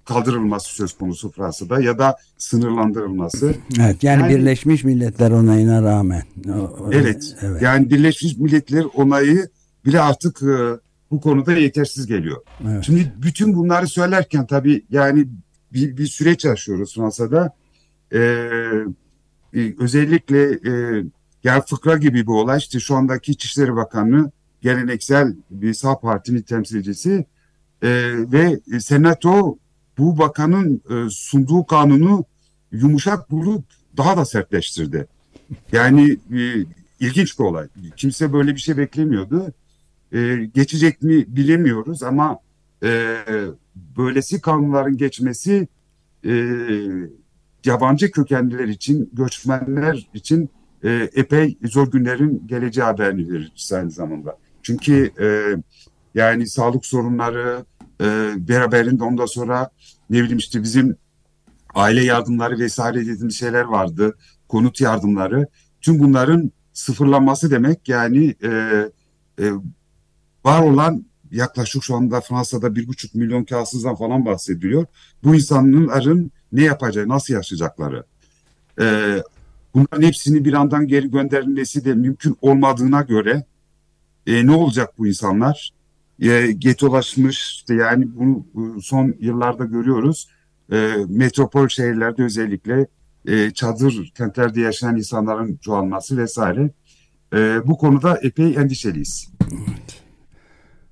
kaldırılması 0.07 0.75
söz 0.75 0.97
konusu 0.97 1.31
Fransa'da 1.31 1.81
ya 1.81 1.99
da 1.99 2.17
sınırlandırılması. 2.37 3.55
Evet 3.79 4.03
yani, 4.03 4.21
yani 4.21 4.35
Birleşmiş 4.35 4.83
Milletler 4.83 5.31
onayına 5.31 5.83
rağmen. 5.83 6.23
O, 6.49 6.89
evet, 6.91 7.35
evet 7.41 7.61
yani 7.61 7.89
Birleşmiş 7.89 8.37
Milletler 8.37 8.85
onayı 8.95 9.49
bile 9.85 10.01
artık 10.01 10.41
e, 10.41 10.79
bu 11.11 11.21
konuda 11.21 11.53
yetersiz 11.53 12.07
geliyor. 12.07 12.37
Evet. 12.67 12.83
Şimdi 12.83 13.13
bütün 13.23 13.55
bunları 13.55 13.87
söylerken 13.87 14.45
tabii 14.45 14.85
yani 14.89 15.27
bir, 15.73 15.97
bir 15.97 16.07
süreç 16.07 16.45
yaşıyoruz 16.45 16.95
Fransa'da. 16.95 17.55
Ee, 18.13 18.19
özellikle 19.79 20.51
e, 20.51 21.03
yani 21.43 21.63
fıkra 21.67 21.97
gibi 21.97 22.21
bir 22.21 22.31
olay 22.31 22.57
işte 22.57 22.79
şu 22.79 22.95
andaki 22.95 23.31
İçişleri 23.31 23.75
Bakanı 23.75 24.31
geleneksel 24.61 25.35
bir 25.51 25.73
sağ 25.73 25.99
partinin 25.99 26.41
temsilcisi 26.41 27.25
e, 27.83 27.89
ve 28.31 28.59
Senato 28.79 29.57
bu 29.97 30.17
bakanın 30.17 30.81
e, 30.89 31.09
sunduğu 31.09 31.65
kanunu 31.65 32.25
yumuşak 32.71 33.31
bulup 33.31 33.65
daha 33.97 34.17
da 34.17 34.25
sertleştirdi. 34.25 35.07
Yani 35.71 36.17
e, 36.33 36.65
ilginç 36.99 37.39
bir 37.39 37.43
olay. 37.43 37.67
Kimse 37.97 38.33
böyle 38.33 38.55
bir 38.55 38.59
şey 38.59 38.77
beklemiyordu. 38.77 39.53
E, 40.13 40.49
geçecek 40.53 41.01
mi 41.01 41.25
bilemiyoruz 41.27 42.03
ama 42.03 42.39
e, 42.83 43.17
böylesi 43.97 44.41
kanunların 44.41 44.97
geçmesi 44.97 45.67
e, 46.25 46.61
yabancı 47.65 48.11
kökenliler 48.11 48.67
için, 48.67 49.09
göçmenler 49.13 50.07
için 50.13 50.49
e, 50.83 51.09
epey 51.15 51.57
zor 51.63 51.91
günlerin 51.91 52.43
geleceği 52.47 52.83
haberini 52.83 53.33
verir 53.33 53.51
aynı 53.73 53.91
zamanda. 53.91 54.37
Çünkü 54.63 55.11
e, 55.19 55.55
yani 56.15 56.47
sağlık 56.47 56.85
sorunları 56.85 57.65
e, 58.01 58.33
beraberinde 58.47 59.03
ondan 59.03 59.25
sonra 59.25 59.69
ne 60.09 60.19
bileyim 60.19 60.37
işte 60.37 60.63
bizim 60.63 60.97
aile 61.75 62.03
yardımları 62.03 62.59
vesaire 62.59 63.01
dediğimiz 63.01 63.39
şeyler 63.39 63.63
vardı. 63.63 64.17
Konut 64.47 64.81
yardımları. 64.81 65.47
Tüm 65.81 65.99
bunların 65.99 66.51
sıfırlanması 66.73 67.51
demek 67.51 67.89
yani 67.89 68.35
e, 68.43 68.49
e, 69.39 69.51
var 70.45 70.61
olan 70.61 71.05
yaklaşık 71.31 71.83
şu 71.83 71.95
anda 71.95 72.21
Fransa'da 72.21 72.75
bir 72.75 72.87
buçuk 72.87 73.15
milyon 73.15 73.43
kağıtsızdan 73.43 73.95
falan 73.95 74.25
bahsediliyor. 74.25 74.85
Bu 75.23 75.35
insanların 75.35 76.31
ne 76.51 76.63
yapacağı, 76.63 77.09
nasıl 77.09 77.33
yaşayacakları. 77.33 78.03
Ee, 78.81 79.23
bunların 79.75 80.01
hepsini 80.01 80.45
bir 80.45 80.53
andan 80.53 80.87
geri 80.87 81.11
gönderilmesi 81.11 81.85
de 81.85 81.93
mümkün 81.93 82.37
olmadığına 82.41 83.01
göre 83.01 83.45
e, 84.27 84.45
ne 84.45 84.51
olacak 84.51 84.93
bu 84.97 85.07
insanlar? 85.07 85.71
E, 86.21 86.51
getolaşmış 86.51 87.53
işte 87.53 87.73
yani 87.73 88.05
bunu 88.15 88.81
son 88.81 89.15
yıllarda 89.19 89.65
görüyoruz. 89.65 90.29
E, 90.71 90.93
metropol 91.09 91.67
şehirlerde 91.67 92.23
özellikle 92.23 92.87
e, 93.27 93.51
çadır 93.51 94.11
kentlerde 94.17 94.61
yaşayan 94.61 94.97
insanların 94.97 95.57
çoğalması 95.57 96.17
vesaire. 96.17 96.69
E, 97.33 97.67
bu 97.67 97.77
konuda 97.77 98.19
epey 98.21 98.55
endişeliyiz. 98.55 99.29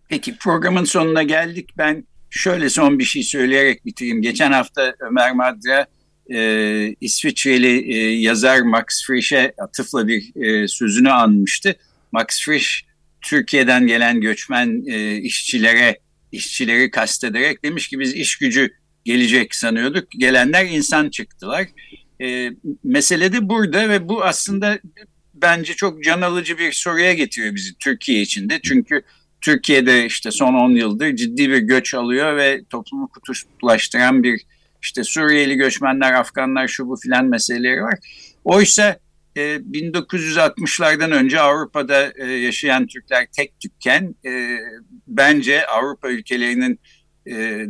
Peki 0.09 0.37
programın 0.37 0.83
sonuna 0.83 1.23
geldik. 1.23 1.69
Ben 1.77 2.07
şöyle 2.29 2.69
son 2.69 2.99
bir 2.99 3.03
şey 3.03 3.23
söyleyerek 3.23 3.85
bitireyim. 3.85 4.21
Geçen 4.21 4.51
hafta 4.51 4.95
Ömer 4.99 5.33
Madra 5.33 5.87
e, 6.33 6.95
İsviçreli 7.01 7.93
e, 7.93 7.97
yazar 8.21 8.61
Max 8.61 8.83
Frisch'e 9.07 9.53
atıfla 9.57 10.07
bir 10.07 10.35
e, 10.35 10.67
sözünü 10.67 11.11
anmıştı. 11.11 11.75
Max 12.11 12.45
Frisch 12.45 12.69
Türkiye'den 13.25 13.87
gelen 13.87 14.21
göçmen 14.21 14.83
e, 14.87 15.17
işçilere 15.17 15.99
işçileri 16.31 16.91
kastederek 16.91 17.63
demiş 17.63 17.87
ki 17.87 17.99
biz 17.99 18.13
iş 18.13 18.35
gücü 18.35 18.69
gelecek 19.05 19.55
sanıyorduk. 19.55 20.11
Gelenler 20.11 20.65
insan 20.65 21.09
çıktılar. 21.09 21.67
E, 22.21 22.51
mesele 22.83 23.33
de 23.33 23.49
burada 23.49 23.89
ve 23.89 24.09
bu 24.09 24.23
aslında 24.23 24.79
bence 25.33 25.73
çok 25.73 26.03
can 26.03 26.21
alıcı 26.21 26.57
bir 26.57 26.71
soruya 26.71 27.13
getiriyor 27.13 27.55
bizi 27.55 27.75
Türkiye 27.77 28.21
içinde. 28.21 28.59
Çünkü 28.63 29.01
Türkiye'de 29.41 30.05
işte 30.05 30.31
son 30.31 30.53
10 30.53 30.71
yıldır 30.71 31.15
ciddi 31.15 31.49
bir 31.49 31.57
göç 31.57 31.93
alıyor 31.93 32.37
ve 32.37 32.63
toplumu 32.69 33.07
kutuplaştıran 33.07 34.23
bir 34.23 34.41
işte 34.81 35.03
Suriyeli 35.03 35.55
göçmenler, 35.55 36.13
Afganlar 36.13 36.67
şu 36.67 36.87
bu 36.87 36.95
filan 36.95 37.25
meseleleri 37.25 37.81
var. 37.81 37.99
Oysa 38.43 38.99
1960'lardan 39.35 41.11
e, 41.11 41.15
önce 41.15 41.39
Avrupa'da 41.39 42.13
e, 42.15 42.25
yaşayan 42.25 42.87
Türkler 42.87 43.27
tek 43.37 43.59
tükken 43.59 44.15
e, 44.25 44.57
bence 45.07 45.67
Avrupa 45.67 46.09
ülkelerinin 46.09 46.79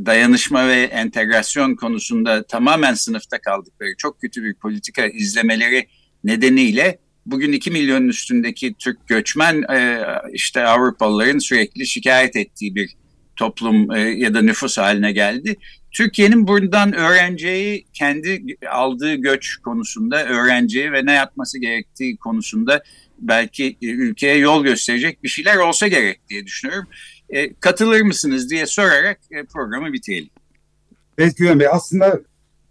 dayanışma 0.06 0.68
ve 0.68 0.84
entegrasyon 0.84 1.76
konusunda 1.76 2.44
tamamen 2.48 2.94
sınıfta 2.94 3.42
kaldıkları 3.42 3.90
çok 3.98 4.22
kötü 4.22 4.44
bir 4.44 4.54
politika 4.54 5.06
izlemeleri 5.06 5.88
nedeniyle 6.24 7.00
bugün 7.26 7.52
2 7.52 7.72
milyonun 7.72 8.08
üstündeki 8.08 8.76
Türk 8.80 9.08
göçmen 9.08 9.64
işte 10.34 10.64
Avrupalıların 10.64 11.40
sürekli 11.40 11.88
şikayet 11.88 12.36
ettiği 12.36 12.76
bir 12.76 12.96
toplum 13.36 13.92
ya 14.18 14.34
da 14.34 14.42
nüfus 14.42 14.78
haline 14.78 15.12
geldi. 15.12 15.56
Türkiye'nin 15.92 16.48
buradan 16.48 16.94
öğrenciyi 16.94 17.86
kendi 17.94 18.58
aldığı 18.72 19.16
göç 19.16 19.56
konusunda 19.56 20.26
öğrenciyi 20.26 20.92
ve 20.92 21.06
ne 21.06 21.14
yapması 21.14 21.60
gerektiği 21.60 22.18
konusunda 22.18 22.84
belki 23.20 23.78
ülkeye 23.82 24.38
yol 24.38 24.64
gösterecek 24.64 25.24
bir 25.24 25.30
şeyler 25.30 25.58
olsa 25.58 25.88
gerek 25.88 26.30
diye 26.30 26.46
düşünüyorum. 26.46 26.88
E, 27.30 27.54
katılır 27.54 28.02
mısınız 28.02 28.50
diye 28.50 28.66
sorarak 28.66 29.20
e, 29.32 29.44
programı 29.44 29.94
bitirelim. 29.94 30.30
Evet 31.18 31.38
Güven 31.38 31.60
Bey 31.60 31.68
aslında 31.72 32.22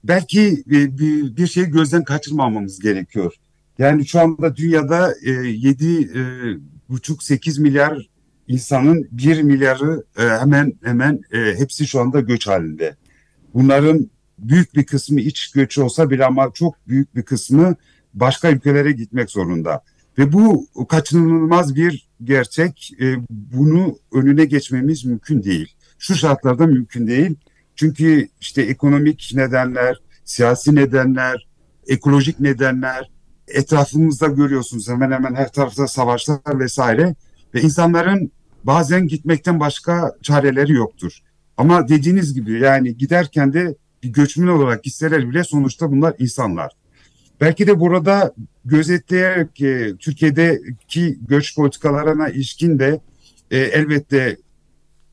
belki 0.04 0.62
bir, 0.66 0.98
bir 1.36 1.46
şeyi 1.46 1.66
gözden 1.66 2.04
kaçırmamamız 2.04 2.80
gerekiyor. 2.80 3.34
Yani 3.78 4.06
şu 4.06 4.20
anda 4.20 4.56
dünyada 4.56 5.14
e, 5.22 5.30
7,5-8 5.30 7.58
e, 7.58 7.62
milyar 7.62 8.08
insanın 8.48 9.08
1 9.12 9.42
milyarı 9.42 10.04
e, 10.18 10.22
hemen 10.22 10.72
hemen 10.84 11.20
e, 11.32 11.58
hepsi 11.58 11.86
şu 11.86 12.00
anda 12.00 12.20
göç 12.20 12.46
halinde. 12.46 12.96
Bunların 13.54 14.10
büyük 14.38 14.74
bir 14.74 14.86
kısmı 14.86 15.20
iç 15.20 15.52
göç 15.52 15.78
olsa 15.78 16.10
bile 16.10 16.24
ama 16.24 16.50
çok 16.54 16.88
büyük 16.88 17.16
bir 17.16 17.22
kısmı 17.22 17.74
başka 18.14 18.50
ülkelere 18.50 18.92
gitmek 18.92 19.30
zorunda. 19.30 19.82
Ve 20.18 20.32
bu 20.32 20.68
kaçınılmaz 20.88 21.76
bir 21.76 22.08
gerçek. 22.24 22.92
E, 23.00 23.16
bunu 23.30 23.98
önüne 24.12 24.44
geçmemiz 24.44 25.04
mümkün 25.04 25.42
değil. 25.42 25.74
Şu 25.98 26.14
şartlarda 26.14 26.66
mümkün 26.66 27.06
değil. 27.06 27.36
Çünkü 27.76 28.28
işte 28.40 28.62
ekonomik 28.62 29.32
nedenler, 29.34 30.00
siyasi 30.24 30.74
nedenler, 30.74 31.48
ekolojik 31.86 32.40
nedenler 32.40 33.10
etrafımızda 33.48 34.26
görüyorsunuz 34.26 34.88
hemen 34.88 35.10
hemen 35.10 35.34
her 35.34 35.52
tarafta 35.52 35.88
savaşlar 35.88 36.58
vesaire 36.58 37.14
ve 37.54 37.60
insanların 37.60 38.30
bazen 38.64 39.06
gitmekten 39.06 39.60
başka 39.60 40.12
çareleri 40.22 40.72
yoktur. 40.72 41.18
Ama 41.56 41.88
dediğiniz 41.88 42.34
gibi 42.34 42.60
yani 42.60 42.96
giderken 42.96 43.52
de 43.52 43.76
bir 44.02 44.08
göçmen 44.08 44.46
olarak 44.46 44.84
gitseler 44.84 45.30
bile 45.30 45.44
sonuçta 45.44 45.90
bunlar 45.90 46.14
insanlar. 46.18 46.72
Belki 47.40 47.66
de 47.66 47.80
burada 47.80 48.34
gözetleyerek 48.64 49.60
e, 49.60 49.96
Türkiye'deki 49.96 51.18
göç 51.28 51.56
politikalarına 51.56 52.28
ilişkin 52.28 52.78
de 52.78 53.00
e, 53.50 53.58
elbette 53.58 54.36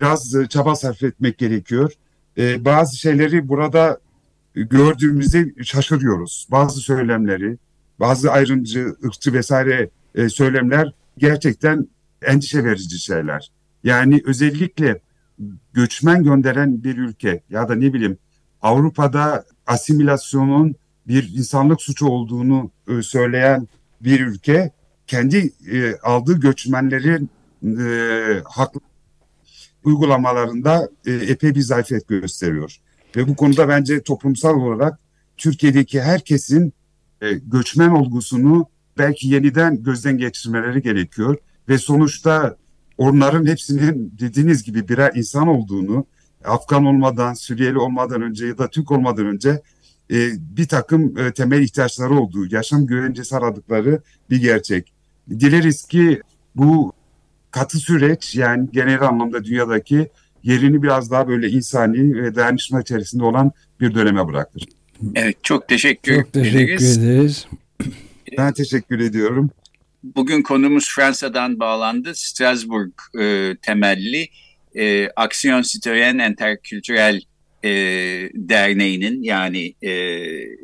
biraz 0.01 0.35
çaba 0.49 0.75
sarf 0.75 1.03
etmek 1.03 1.37
gerekiyor. 1.37 1.93
E, 2.37 2.65
bazı 2.65 2.97
şeyleri 2.97 3.47
burada 3.47 3.99
gördüğümüzde 4.55 5.63
şaşırıyoruz. 5.63 6.47
Bazı 6.51 6.79
söylemleri, 6.79 7.57
bazı 7.99 8.31
ayrımcı, 8.31 8.95
ırkçı 9.05 9.33
vesaire 9.33 9.89
e, 10.15 10.29
söylemler 10.29 10.93
gerçekten 11.17 11.87
endişe 12.21 12.63
verici 12.63 12.99
şeyler. 12.99 13.51
Yani 13.83 14.21
özellikle 14.25 14.99
göçmen 15.73 16.23
gönderen 16.23 16.83
bir 16.83 16.97
ülke 16.97 17.43
ya 17.49 17.69
da 17.69 17.75
ne 17.75 17.93
bileyim 17.93 18.17
Avrupa'da 18.61 19.45
asimilasyonun 19.67 20.75
bir 21.07 21.33
insanlık 21.37 21.81
suçu 21.81 22.07
olduğunu 22.07 22.71
e, 22.87 23.01
söyleyen 23.01 23.67
bir 24.01 24.19
ülke 24.19 24.71
kendi 25.07 25.53
e, 25.71 25.95
aldığı 26.03 26.39
göçmenlerin 26.39 27.29
e, 27.63 28.41
haklı 28.45 28.81
uygulamalarında 29.83 30.89
epey 31.05 31.55
bir 31.55 31.61
zayıfiyet 31.61 32.07
gösteriyor. 32.07 32.77
Ve 33.15 33.27
bu 33.27 33.35
konuda 33.35 33.67
bence 33.67 34.03
toplumsal 34.03 34.55
olarak 34.55 34.99
Türkiye'deki 35.37 36.01
herkesin 36.01 36.73
göçmen 37.45 37.89
olgusunu 37.89 38.67
belki 38.97 39.27
yeniden 39.27 39.83
gözden 39.83 40.17
geçirmeleri 40.17 40.81
gerekiyor. 40.81 41.37
Ve 41.71 41.77
sonuçta 41.77 42.55
onların 42.97 43.45
hepsinin 43.45 44.13
dediğiniz 44.19 44.63
gibi 44.63 44.87
birer 44.87 45.11
insan 45.15 45.47
olduğunu 45.47 46.05
Afgan 46.45 46.85
olmadan, 46.85 47.33
Suriyeli 47.33 47.77
olmadan 47.77 48.21
önce 48.21 48.47
ya 48.47 48.57
da 48.57 48.69
Türk 48.69 48.91
olmadan 48.91 49.25
önce 49.25 49.61
e, 50.11 50.17
bir 50.57 50.67
takım 50.67 51.17
e, 51.17 51.31
temel 51.31 51.61
ihtiyaçları 51.61 52.13
olduğu, 52.13 52.55
yaşam 52.55 52.85
güvencesi 52.85 53.35
aradıkları 53.35 54.01
bir 54.29 54.41
gerçek. 54.41 54.93
Dileriz 55.29 55.83
ki 55.85 56.21
bu 56.55 56.93
katı 57.51 57.77
süreç 57.77 58.35
yani 58.35 58.69
genel 58.73 59.01
anlamda 59.01 59.43
dünyadaki 59.43 60.09
yerini 60.43 60.83
biraz 60.83 61.11
daha 61.11 61.27
böyle 61.27 61.49
insani 61.49 62.23
ve 62.23 62.35
dayanışma 62.35 62.81
içerisinde 62.81 63.23
olan 63.23 63.51
bir 63.79 63.95
döneme 63.95 64.27
bırakır. 64.27 64.63
Evet 65.15 65.43
çok 65.43 65.67
teşekkür 65.67 66.15
çok 66.15 66.33
teşekkür 66.33 66.59
ederiz. 66.59 66.97
ederiz. 66.97 67.47
Ben 68.37 68.53
teşekkür 68.53 68.99
ediyorum. 68.99 69.51
Bugün 70.03 70.41
konumuz 70.41 70.89
Fransa'dan 70.95 71.59
bağlandı. 71.59 72.15
Strasbourg 72.15 72.91
e, 73.21 73.55
temelli 73.61 74.27
e, 74.75 75.09
Aksiyon 75.15 75.61
Citoyen 75.61 76.31
Interkültürel 76.31 77.21
e, 77.63 77.69
Derneği'nin 78.33 79.23
yani 79.23 79.73
e, 79.81 79.91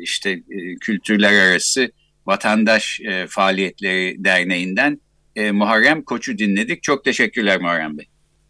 işte 0.01 0.31
e, 0.31 0.75
kültürler 0.81 1.33
arası 1.33 1.91
vatandaş 2.25 2.99
e, 2.99 3.27
faaliyetleri 3.27 4.23
derneğinden 4.23 5.01
e, 5.35 5.51
Muharrem 5.51 6.03
Koç'u 6.03 6.37
dinledik. 6.37 6.83
Çok 6.83 7.03
teşekkürler 7.03 7.61
Muharrem 7.61 7.97
Bey. 7.97 8.05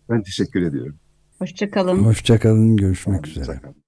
Ben 0.10 0.23
teşekkür 0.23 0.62
ediyorum. 0.62 1.00
Hoşçakalın. 1.39 1.97
Hoşçakalın. 1.97 2.78
Görüşmek 2.78 3.28
üzere. 3.28 3.45
Hoşçakalın. 3.45 3.87